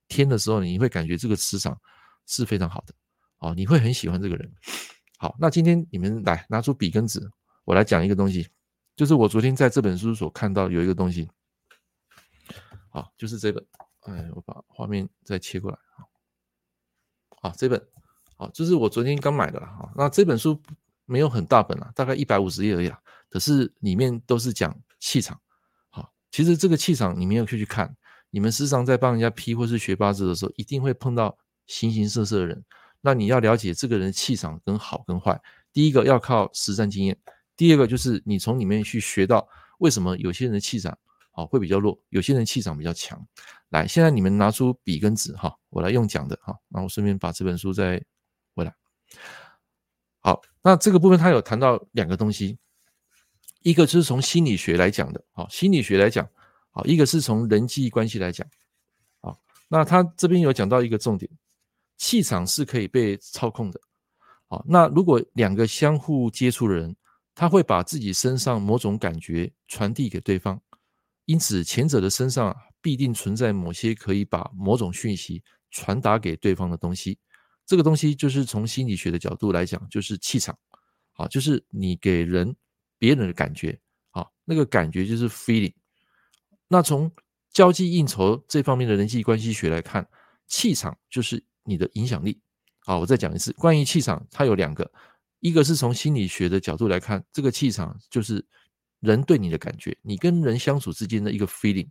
[0.09, 1.79] 天的时候，你会感觉这个磁场
[2.27, 2.93] 是非常好的。
[3.39, 4.53] 啊，你会很喜欢这个人。
[5.21, 7.21] 好，那今天你们来拿出笔跟纸，
[7.65, 8.49] 我来讲一个东西，
[8.95, 11.29] 就是我昨天在这本书所看到有一个东西。
[12.89, 13.67] 好，就是这本，
[14.03, 16.07] 哎，我把画面再切过来啊。
[17.43, 17.85] 好，这本，
[18.37, 19.93] 好，这是我昨天刚买的哈。
[19.97, 20.63] 那这本书
[21.05, 23.01] 没有很大本啊，大概一百五十页而已啊。
[23.29, 25.41] 可是里面都是讲气场。
[25.91, 27.97] 好，其实这个气场你没有去去看，
[28.31, 32.65] 你们时常在帮人家批或是学八字的时候，一定会碰到形形色色的人。
[33.01, 35.41] 那你要了解这个人的气场跟好跟坏，
[35.73, 37.17] 第一个要靠实战经验，
[37.57, 40.99] 第二个就是你从里面去学到为什么有些人的气场。
[41.31, 43.25] 好，会比较弱，有些人气场比较强。
[43.69, 48.05] 来，现在你们拿出笔跟纸哈，我来用讲的哈，然后顺便把这本书再
[48.57, 48.75] 回来。
[50.19, 52.59] 好，那这个部分他有谈到两个东西，
[53.63, 56.29] 一个就是从心理学来讲的，好，心理学来讲，
[56.73, 58.45] 好，一个是从人际关系来讲，
[59.21, 61.31] 好，那他这边有讲到一个重点，
[61.99, 63.81] 气场是可以被操控的，
[64.47, 66.97] 好，那如果两个相互接触的人，
[67.35, 70.59] 他会把自己身上某种感觉传递给对方。
[71.25, 77.19] 因此，前者的身上必定存在某些可以把某种讯息传达给对方的东西。
[77.67, 80.57] 这个东西就是从心理学的角度来讲，就是气场，
[81.15, 82.57] 啊，就是你给人
[82.97, 83.79] 别人的感觉，
[84.13, 85.75] 啊，那个感觉就是 feeling。
[86.69, 87.13] 那从
[87.53, 90.09] 交际应酬这方面的人际关系学来看，
[90.47, 92.41] 气场就是你的影响力。
[92.87, 94.91] 啊，我再讲一次，关于气场，它有两个，
[95.41, 98.45] 一个是从心理学的角度来看，这个气场就是。
[99.01, 101.89] 人对你的感觉，你跟人相处之间的一个 feeling。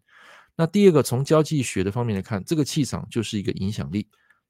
[0.58, 4.06] 那第二个，从交际学的方面来看，这个气场就是一个影响力。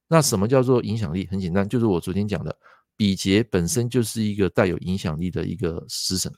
[0.07, 1.27] 那什么叫做影响力？
[1.27, 2.57] 很简单，就是我昨天讲的，
[2.95, 6.33] 比劫本身就是一个带有影响力的一个食神。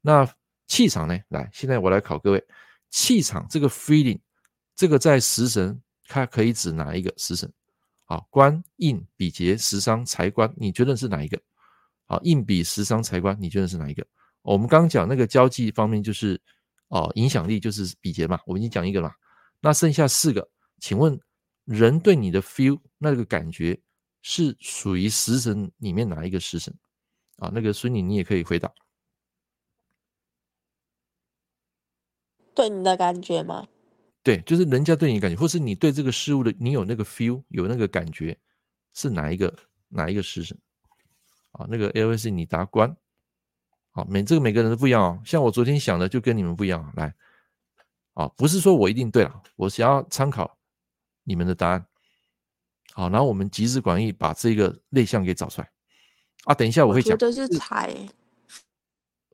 [0.00, 0.26] 那
[0.66, 1.18] 气场呢？
[1.28, 2.42] 来，现在我来考各位，
[2.88, 4.18] 气场这个 feeling，
[4.74, 7.52] 这个在食神，它可以指哪一个食神？
[8.10, 11.40] 好，官印比劫食伤财官，你觉得是哪一个？
[12.06, 14.04] 好，印比食伤财官，你觉得是哪一个？
[14.42, 16.40] 我们刚刚讲那个交际方面，就是
[16.88, 19.14] 哦，影响力就是比劫嘛，我们已经讲一个了嘛。
[19.60, 21.16] 那剩下四个，请问
[21.64, 23.80] 人对你的 feel 那个感觉
[24.22, 26.74] 是属于食神里面哪一个食神？
[27.36, 28.68] 啊，那个孙女你也可以回答。
[32.56, 33.68] 对你的感觉吗？
[34.22, 38.38] 对，就是人家对你感觉，或是你对这个事物的，你有那个 feel，有那个感觉，
[38.92, 39.54] 是哪一个
[39.88, 40.58] 哪一个十神？
[41.52, 42.94] 啊，那个 L S 你达官。
[43.92, 45.22] 好，每这个每个人都不一样哦。
[45.24, 46.92] 像我昨天想的就跟你们不一样。
[46.96, 47.12] 来，
[48.14, 50.56] 啊，不是说我一定对了，我想要参考
[51.24, 51.86] 你们的答案。
[52.92, 55.70] 好，然后我们集思广益把这个类项给找出来。
[56.44, 57.12] 啊，等一下我会讲。
[57.12, 57.94] 我觉得是财。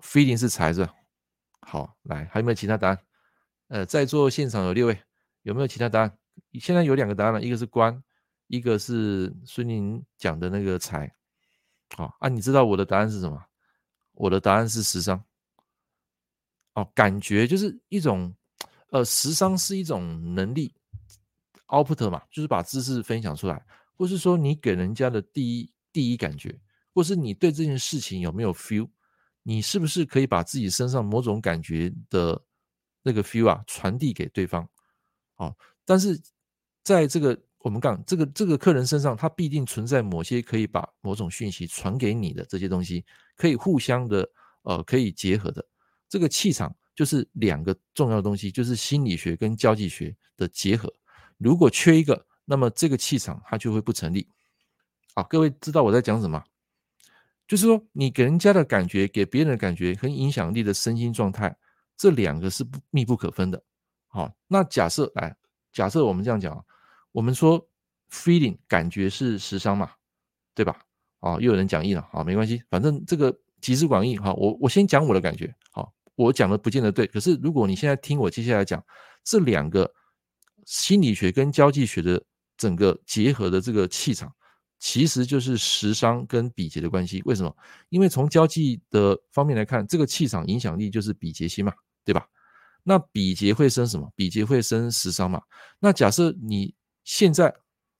[0.00, 0.94] Feeling 是财是吧？
[1.60, 2.98] 好，来，还有没有其他答案？
[3.68, 4.96] 呃，在座现场有六位，
[5.42, 6.18] 有没有其他答案？
[6.60, 8.00] 现在有两个答案了，一个是官，
[8.46, 11.12] 一个是孙宁讲的那个财。
[11.96, 13.42] 好啊，你知道我的答案是什么？
[14.12, 15.20] 我的答案是时尚。
[16.74, 18.32] 哦，感觉就是一种，
[18.90, 20.72] 呃，时尚是一种能力
[21.66, 23.64] ，output 嘛，就是把知识分享出来，
[23.96, 26.56] 或是说你给人家的第一第一感觉，
[26.94, 28.88] 或是你对这件事情有没有 feel，
[29.42, 32.40] 你是不是可以把自己身上某种感觉的。
[33.06, 34.68] 那个 feel 啊，传递给对方，
[35.36, 36.20] 好，但是
[36.82, 43.04] 在这个我们讲这个这个客人身上，他必定存在某些可以把某种讯息传给你的这些东西，
[43.36, 44.28] 可以互相的
[44.62, 45.64] 呃可以结合的
[46.08, 50.92] 这个气场，就是两个重要的东西，就是心理学跟交际学的结合。
[51.38, 54.28] 如果缺一个，那么这个气场它就会不成立。
[55.14, 56.42] 好，各位知道我在讲什么？
[57.46, 61.56] 就是说你给人家的感觉，给别人的感觉，很影响力的身心状态。
[61.96, 63.62] 这两个是不密不可分的，
[64.08, 65.34] 好，那假设来，
[65.72, 66.62] 假设我们这样讲，
[67.12, 67.66] 我们说
[68.10, 69.90] feeling 感觉是食伤嘛，
[70.54, 70.78] 对吧？
[71.20, 78.84] 啊，又有人讲义了，好，没关系，反正这个集思广益，哈，我我先讲我的感觉，好，我讲的不见得对，可是如果你现在听我接下来讲，
[79.24, 79.90] 这两个
[80.64, 82.22] 心理学跟交际学的
[82.56, 84.32] 整个结合的这个气场。
[84.78, 87.56] 其实就是食伤跟比劫的关系，为什么？
[87.88, 91.72] 因为从交际的方面来看，这个气场影响力就是比劫星嘛，
[92.06, 92.26] 对吧？
[92.84, 94.10] 那比劫会生什么？
[94.14, 95.42] 比劫会生食伤嘛。
[95.80, 97.52] 那假设你现在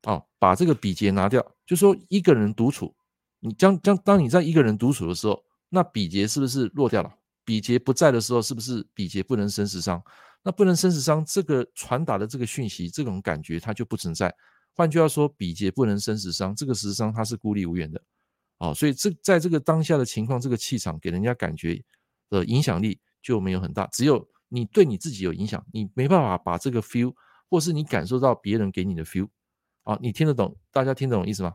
[0.04, 2.94] 哦，把这个比劫拿掉，就说一个人独处，
[3.40, 7.12] 你将将当你在一个人独处的时候，那比劫是不是落掉了？
[7.44, 10.00] 比劫不在的时候，是不是比劫不能生食伤？
[10.42, 14.32] 那不能生食伤，这个传达的这个讯息，这种感觉它就不存在。
[14.72, 18.00] 换句话说，比劫不能生食伤，这个食伤它是孤立无援的，
[18.58, 21.82] 啊，所以这在这个当下的情况，这个气场给人家感觉
[22.30, 23.88] 的影响力就没有很大。
[23.88, 27.12] 只有你对你自己有影响，你没办法把这个 feel，
[27.50, 29.28] 或是你感受到别人给你的 feel，
[29.82, 30.56] 啊，你听得懂？
[30.70, 31.52] 大家听得懂意思吗？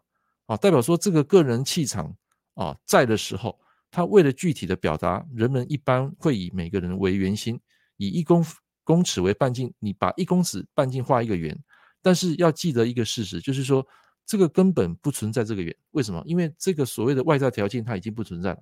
[0.48, 2.14] 啊，代表说这个个人气场
[2.56, 3.58] 啊在的时候，
[3.90, 7.58] 他为了具体的表达，人们一般会以每个人为圆心，
[7.96, 8.44] 以一公
[8.84, 11.58] 公尺为半径，你把一公尺半径画一个圆。
[12.02, 13.86] 但是要记得一个事实，就是说
[14.26, 15.74] 这个根本不存在这个圆。
[15.92, 16.22] 为什么？
[16.26, 18.60] 因为这个所谓的外在条件它已经不存在了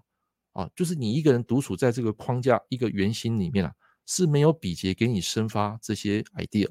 [0.53, 0.69] 啊！
[0.75, 3.73] 就是你一个人独处在这个框架一个圆心里面啊，
[4.05, 6.69] 是没有比劫给你生发这些 idea，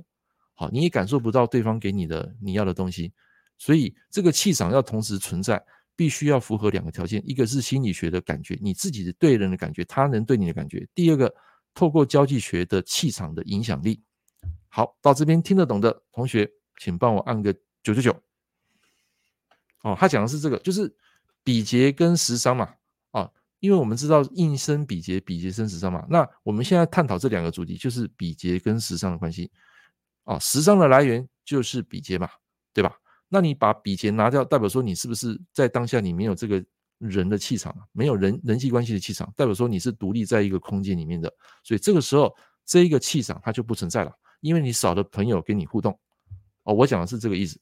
[0.55, 3.13] 好，你也感受不到对方给你的你要的东西。
[3.57, 5.65] 所以这个气场要同时存在，
[5.97, 11.35] 必须要符合两个条件：一个是心理学的感觉，你自己对人的感觉，他人对你的感觉；第二个，
[11.75, 14.03] 透过交际学的气场的影响力。
[14.69, 16.51] 好，到这边听得懂的同学。
[16.81, 17.53] 请帮我按个
[17.83, 18.13] 九九九。
[19.83, 20.97] 哦，他讲的是这个，就是
[21.43, 22.73] 比劫跟食伤嘛。
[23.61, 26.05] 因为我们知道应生比劫，比劫生食伤嘛。
[26.09, 29.51] 那我们现在探讨这两个主题，就是比劫跟食伤的关系。
[30.25, 32.29] 啊，食伤的来源就是比劫嘛，
[32.73, 32.95] 对吧？
[33.29, 36.65] 那你把比劫拿掉，代表说你是不是在当下你没有这个
[36.99, 41.33] 人的气场，没有人人际关系的气场，代表说你是独立在一个空间里面的。
[41.65, 42.35] 所以这个时候，
[42.65, 45.99] 这一个气场它就不存在了，因为你少了朋友跟你互动。
[46.65, 47.59] 哦，我讲的是这个意思。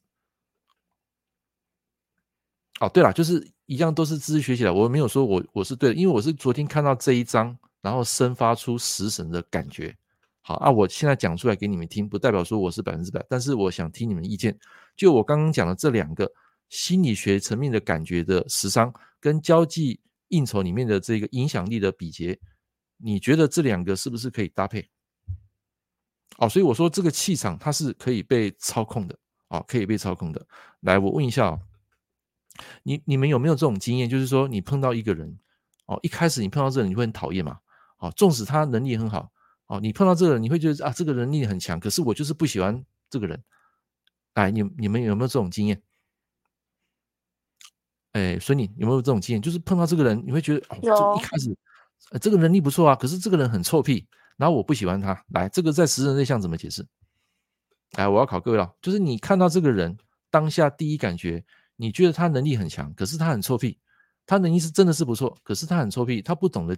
[2.80, 9.96] 哦，对了，就是一样都是知识学习的，我没有说我我是对的，因为我是昨天看到这一章，然后生发出食神的感觉。
[10.42, 14.56] 好啊，我现在讲出来给你们听，不代表说我是百分之百，但是我想听你们意见。
[14.94, 16.30] 就我刚刚讲的这两个
[16.68, 19.98] 心理学层面的感觉的食伤，跟交际
[20.28, 22.38] 应酬里面的这个影响力的比劫，
[22.98, 24.88] 你觉得这两个是不是可以搭配？
[26.38, 29.18] 哦，所以我说这个气场它是可以被操控的，
[29.48, 30.46] 哦，可以被操控的。
[30.80, 31.58] 来，我问一下，
[32.82, 34.08] 你你们有没有这种经验？
[34.08, 35.38] 就是说，你碰到一个人，
[35.86, 37.58] 哦，一开始你碰到这个人，你会很讨厌嘛？
[37.98, 39.30] 哦，纵使他能力很好，
[39.66, 43.42] 哦，你碰到这个人，你会觉得啊，这个人能力很强，可是我就是不喜欢这个人。
[44.34, 45.80] 来，你你们有没有这种经验？
[48.12, 49.40] 哎，所以你有没有这种经验？
[49.42, 51.56] 就是碰到这个人，你会觉得，哦，就一开始，
[52.10, 54.06] 呃，这个能力不错啊，可是这个人很臭屁。
[54.36, 56.86] 然后我不喜欢他，来，这个在十神类象怎么解释？
[57.92, 59.96] 哎，我要考各位了，就是你看到这个人
[60.30, 61.42] 当下第一感觉，
[61.76, 63.78] 你觉得他能力很强，可是他很臭屁，
[64.26, 66.76] 他能力是真的是不错，可是他很臭屁，他不懂得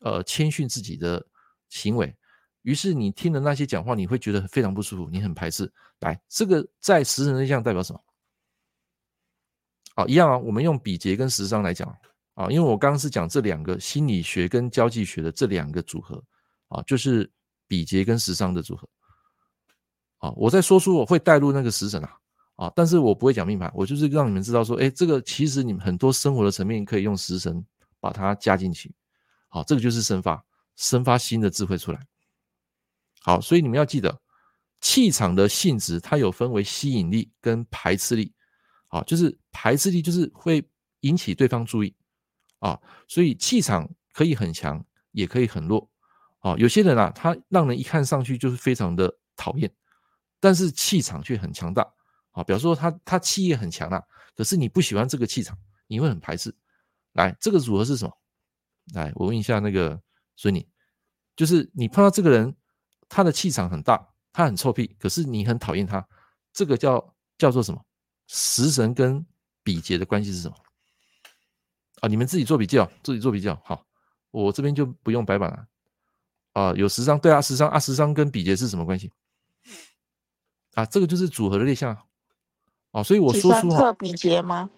[0.00, 1.24] 呃谦逊自己的
[1.68, 2.16] 行为，
[2.62, 5.70] 于是你听了那些讲话，你会觉得非常不舒服，你很排斥。
[6.00, 8.00] 来，这个在食神内向代表什么？
[9.96, 11.92] 啊，一样啊，我们用比劫跟食伤来讲
[12.34, 16.22] 啊，因为我刚刚是讲这两个心理学跟交际学的这两个组合
[16.68, 17.28] 啊，就是
[17.66, 18.88] 比劫跟食伤的组合。
[20.18, 22.16] 啊，我在说书我会带入那个食神啊，
[22.58, 27.64] 啊，但是我不会讲命盘，我就是让你们知道说，哎，这个其实你们很多生活的层面可以用食神
[28.00, 28.92] 把它加进去，
[29.46, 30.44] 好，这个就是生发，
[30.74, 32.04] 生发新的智慧出来。
[33.20, 34.20] 好，所以你们要记得，
[34.80, 38.34] 气场的性质它有分为吸引力跟排斥力，
[38.88, 40.68] 啊，就是排斥力就是会
[41.02, 41.94] 引起对方注意，
[42.58, 45.88] 啊，所以气场可以很强，也可以很弱，
[46.40, 49.72] 啊，有些人啊，他让人一看上去就是非常的讨厌。
[50.40, 51.84] 但是气场却很强大，
[52.38, 54.00] 啊，比方说他他气也很强啊，
[54.36, 55.58] 可是你不喜欢这个气场，
[55.88, 56.54] 你会很排斥。
[57.14, 58.16] 来，这个组合是什么？
[58.94, 60.00] 来，我问一下那个
[60.36, 60.64] 孙女，
[61.34, 62.54] 就是你碰到这个人，
[63.08, 66.06] 他的气场很大，他很臭屁，可是你很讨厌他，
[66.52, 67.84] 这个叫叫做什么？
[68.28, 69.26] 食神跟
[69.64, 70.56] 比劫的关系是什么？
[72.00, 73.60] 啊，你们自己做比较，自己做比较。
[73.64, 73.84] 好，
[74.30, 75.66] 我这边就不用白板了。
[76.52, 79.10] 啊，有十伤，对啊，十伤啊，十伤跟比劫是什么关系？
[80.74, 82.04] 啊，这个就是组合的类象啊，
[82.92, 84.70] 哦，所以我说出克比劫吗？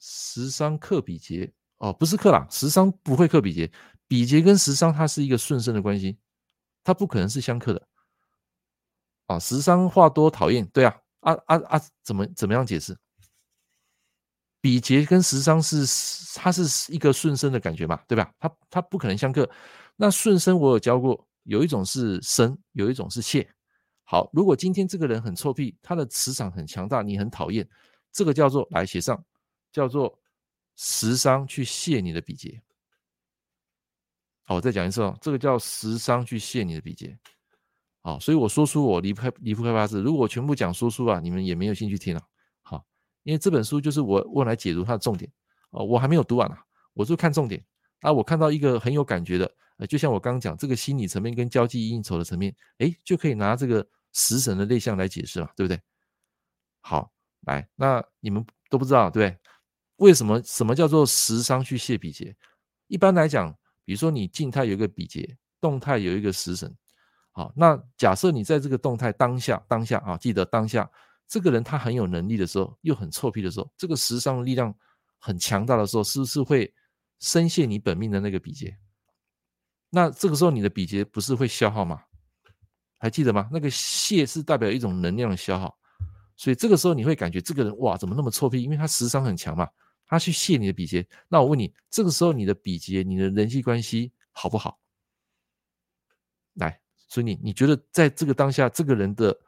[0.00, 3.70] 十伤克比劫哦，不是克啦，食伤不会克比劫，
[4.08, 6.18] 比劫跟十伤它是一个顺生的关系，
[6.84, 7.88] 它不可能是相克的。
[9.26, 12.96] 啊，十伤话多讨厌，对啊，啊啊啊，怎么怎么样解释？
[14.60, 15.86] 比劫跟十伤是
[16.34, 18.32] 它是一个顺生的感觉嘛，对吧？
[18.38, 19.48] 它它不可能相克。
[19.96, 23.48] 那顺生我有教过，有一种是生，有一种是泄。
[24.08, 27.68] 好，如果今天这个人很臭屁，他的磁场很强大，你很讨厌，
[28.12, 29.20] 这个叫做来写上，
[29.72, 30.16] 叫做
[30.76, 32.62] 食伤去泄你的比劫。
[34.44, 37.18] 好，我再讲一次哦，这个叫食伤去泄你的比劫。
[38.00, 42.22] 好，所以我说书我离不开离不开八字，如果我全部讲说书啊，你们也没有兴趣听了。
[42.62, 42.86] 好，
[43.24, 45.28] 因为这本书就是我我来解读它的重点
[45.70, 46.62] 啊，我还没有读完啊，
[46.94, 47.60] 我就看重点
[48.02, 53.84] 啊，我看到一个很有感觉的，呃，就像我刚刚讲这个心理层面跟交际应酬的层面，诶，就可以拿这个。
[54.16, 55.78] 食神的类象来解释嘛，对不对？
[56.80, 57.12] 好，
[57.42, 59.38] 来，那你们都不知道，对对？
[59.96, 62.34] 为什么什么叫做食伤去泄比劫？
[62.86, 63.54] 一般来讲，
[63.84, 66.74] 比如说你静态有一个比劫，动态有一个食神。
[67.30, 70.90] 好，那假设你在这个动态当下，当下啊，记得当下，
[71.28, 74.74] 这个人他很有能力的时候，又很臭屁的时候，这个食伤力量
[75.18, 76.72] 很强大的时候，是不是会
[77.20, 78.78] 深泄你本命的那个比劫？
[79.90, 82.02] 那这个时候你的比劫不是会消耗吗？
[82.98, 83.48] 还记得吗？
[83.52, 85.76] 那个泄是代表一种能量的消耗，
[86.34, 88.62] 所以这个时候你会感觉这个人哇，怎么那么臭屁？
[88.62, 89.68] 因为他食伤很强嘛，
[90.06, 91.06] 他去泄你的比劫。
[91.28, 94.78] 那我问你，这个时候你的比劫，你的人际关系好不好？
[96.54, 99.38] 来，所以你你觉得在这个当下，这个人的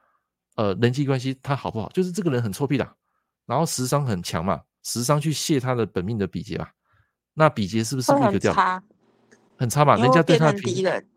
[0.56, 1.88] 呃人际关系他好不好？
[1.90, 2.96] 就是这个人很臭屁的，
[3.46, 6.70] 然后食伤很强嘛，食伤去泄他的本命的比劫吧，
[7.32, 8.52] 那比劫是不是立刻掉？
[8.52, 8.82] 很差，
[9.56, 11.08] 很差嘛，人家对他的敌人。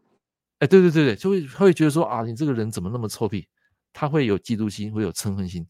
[0.61, 3.47] 哎，对对对对，就会他会觉得说啊，你这个人怎么那么臭屁？
[3.91, 5.67] 他会有嫉妒心，会有嗔恨心。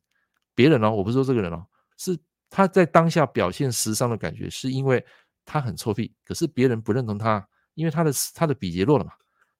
[0.53, 1.65] 别人哦，我不是说这个人哦，
[1.97, 2.19] 是
[2.49, 5.03] 他在当下表现时尚的感觉，是因为
[5.45, 9.13] 他很臭屁，可是别人不认同他，因为他的他的比劫弱了嘛。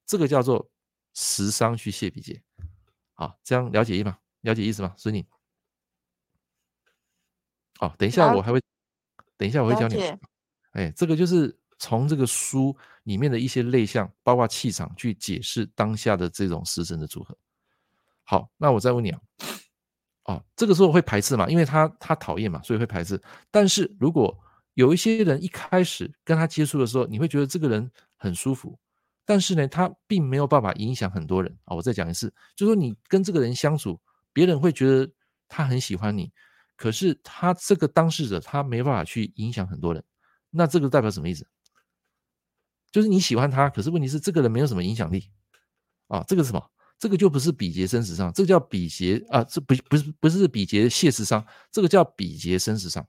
[0.04, 0.70] 这个叫做
[1.14, 2.42] 食伤去泄比劫。
[3.14, 4.18] 好，这样了解意吗？
[4.42, 4.92] 了解意思吗？
[4.98, 5.26] 所以你，
[7.80, 8.60] 哦，等一下我还会，
[9.38, 9.96] 等一下我会教你。
[10.72, 11.58] 哎，这个就是。
[11.82, 17.36] 从这个书里面的一些类象，包括气场，去解释当下的这种食神的组合。
[18.22, 19.20] 好，那我再问你啊，
[20.26, 21.48] 哦，这个时候会排斥嘛？
[21.48, 23.20] 因为他他讨厌嘛，所以会排斥。
[23.50, 24.32] 但是如果
[24.74, 28.78] 有一些人一开始跟他接触的时候，你会觉得这个人很舒服，
[29.24, 31.74] 但是呢，他并没有办法影响很多人啊。
[31.74, 34.00] 我再讲一次，就是说你跟这个人相处，
[34.32, 35.10] 别人会觉得
[35.48, 36.30] 他很喜欢你，
[36.76, 40.00] 可是他这个当事者他没办法去影响很多人，
[40.48, 41.44] 那这个代表什么意思？
[42.92, 45.24] 就是你喜欢他，可是问题是这个人没有什么影响力
[46.06, 46.22] 啊。
[46.28, 46.62] 这个是什么？
[46.98, 53.04] 这个就不是比劫生食伤，这个叫比劫啊，这不不是不是比劫谢食伤，这个叫比劫生食伤。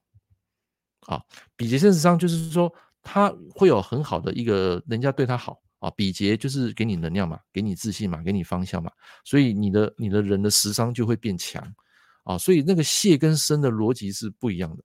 [1.02, 1.22] 啊，
[1.56, 2.74] 比劫生食伤就是说
[3.04, 5.92] 他会有很好的一个人家对他好啊。
[5.92, 8.90] 比劫就是给你能量嘛，给你自信嘛，给你方向嘛，
[9.26, 11.62] 所以你的你的人的食伤就会变强
[12.24, 12.36] 啊。
[12.36, 14.84] 所以那个泄跟生的逻辑是不一样的。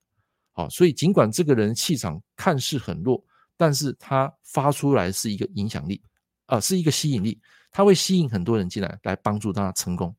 [0.53, 3.25] 啊，所以尽管这个人气场看似很弱。
[3.59, 6.01] 但是它发出来是一个影响力，
[6.47, 7.39] 啊、是一个吸引力，
[7.71, 10.15] 它会吸引很多人进来，来帮助他成功。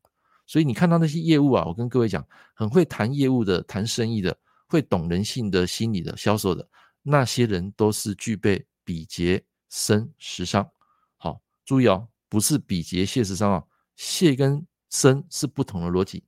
[0.46, 2.24] 所以你看到那些业务啊，我跟各位讲，
[2.54, 4.38] 很会谈业务的、谈生意的、
[4.68, 6.68] 会懂人性的心理的、销售的
[7.02, 10.68] 那些人，都是具备比劫生食伤。
[11.18, 13.64] 好，注意哦，不是比劫谢食伤啊，
[13.96, 16.24] 谢跟生是不同的逻辑，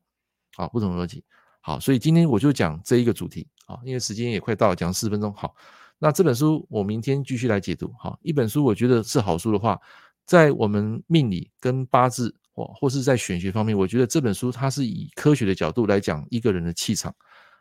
[0.56, 1.24] 好，不同的逻辑。
[1.60, 5.34] 好，所以今天我就讲这一个主题啊，因为时间也快到了，讲四分钟。
[5.34, 5.56] 好，
[6.04, 7.94] 那这本书我明天继续来解读。
[8.00, 9.80] 好，一本书我觉得是好书的话，
[10.26, 17.16] 在我们命理跟八字或或是在玄学方面，我觉得这本书它是以科学的角度来讲一个人的气场。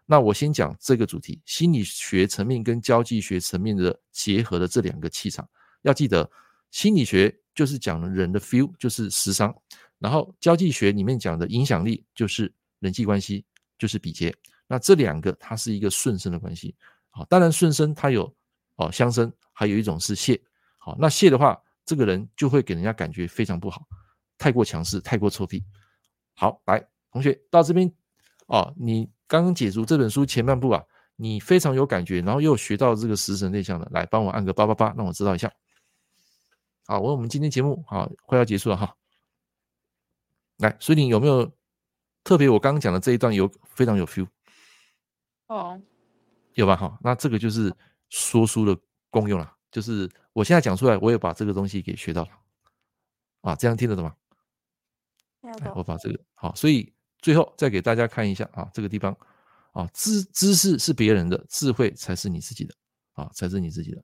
[0.06, 5.46] 那我先讲这个主题，心理学层面跟交际学层面的结合的这两个气场，
[5.82, 6.28] 要记得，
[6.70, 9.54] 心理学就是讲人的 feel，就是时尚，
[9.98, 13.44] 然后交际学里面讲的影响力就是人际关系。
[13.78, 14.30] 就是比劫，
[14.68, 16.74] 那这两个它是一个顺生的关系，
[17.10, 18.32] 好，当然顺生它有
[18.76, 20.40] 哦相生，还有一种是泄，
[20.78, 23.86] 好，那泄的话，这个人就会给人家感觉非常不好，
[24.38, 25.64] 太过强势，太过臭屁。
[26.34, 27.92] 好，来同学到这边
[28.46, 30.82] 哦，你刚刚解读这本书前半部啊，
[31.16, 35.52] 你非常有感觉，然后又学到这个食神内向的，来帮我按个八八八，让我知道一下。
[36.86, 38.96] 好，我我们今天节目好快要结束了哈，
[40.58, 41.52] 来，所以你有没有？
[42.22, 44.28] 特别我刚刚讲的这一段有非常有 feel，
[45.46, 45.80] 哦，
[46.54, 46.76] 有吧？
[46.76, 47.74] 哈，那这个就是
[48.08, 48.76] 说书的
[49.08, 52.30] 功用了，就是我现在讲出来，我也把这个东西给学到了，
[53.42, 54.14] 啊，这样听得懂吗？
[55.40, 55.72] 听得懂。
[55.76, 59.16] 我把这个好，所以最后再给大家看一下啊，这个地方
[59.72, 62.74] 啊，知知识是别人的，智慧才是你自己的
[63.12, 64.02] 啊，才是你自己的。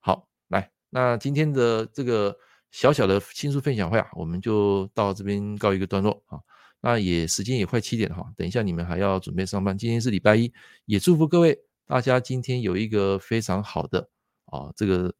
[0.00, 2.36] 好，来，那今天的这个
[2.70, 6.38] 小小的新书分享会啊，我们就到这边告一个段落啊。
[6.80, 9.76] 那也时间也快七点了哈，等一下你们还要准备上班。
[9.76, 10.52] 今天是礼拜一，
[10.84, 14.08] 也祝福各位大家今天有一个非常好的
[14.46, 15.14] 啊这个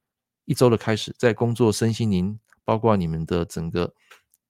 [0.44, 3.94] 一周的开始，在工作、身心灵，包括你们的整个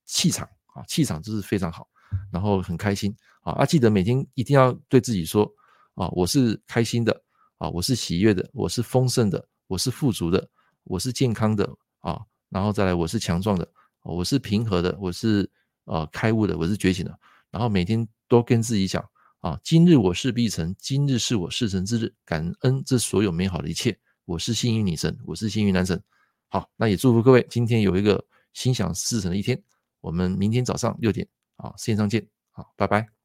[0.04, 1.88] 气场啊，气场就是非常好，
[2.32, 3.52] 然后很开心啊。
[3.52, 5.50] 啊，记得每天一定要对自己说
[5.94, 7.22] 啊，我是开心的
[7.58, 10.48] 啊，我是喜悦的，我是丰盛的，我是富足的，
[10.84, 11.68] 我是健康的
[12.00, 13.68] 啊，然后再来我是强壮的，
[14.02, 15.50] 我是平和的，我是。
[15.88, 17.16] 呃，开悟的，我是觉醒的，
[17.48, 19.08] 然后每天都跟自己讲
[19.46, 26.02] 啊，今日我事必成，今日是我事成之日，感恩这所有美好的一切，我是幸运女神，我是幸运男神。
[26.48, 29.62] 好，那也祝福各位今天有一个心想事成的一天，
[30.00, 31.24] 我们明天早上六点
[31.58, 33.15] 啊线上见，好，拜拜。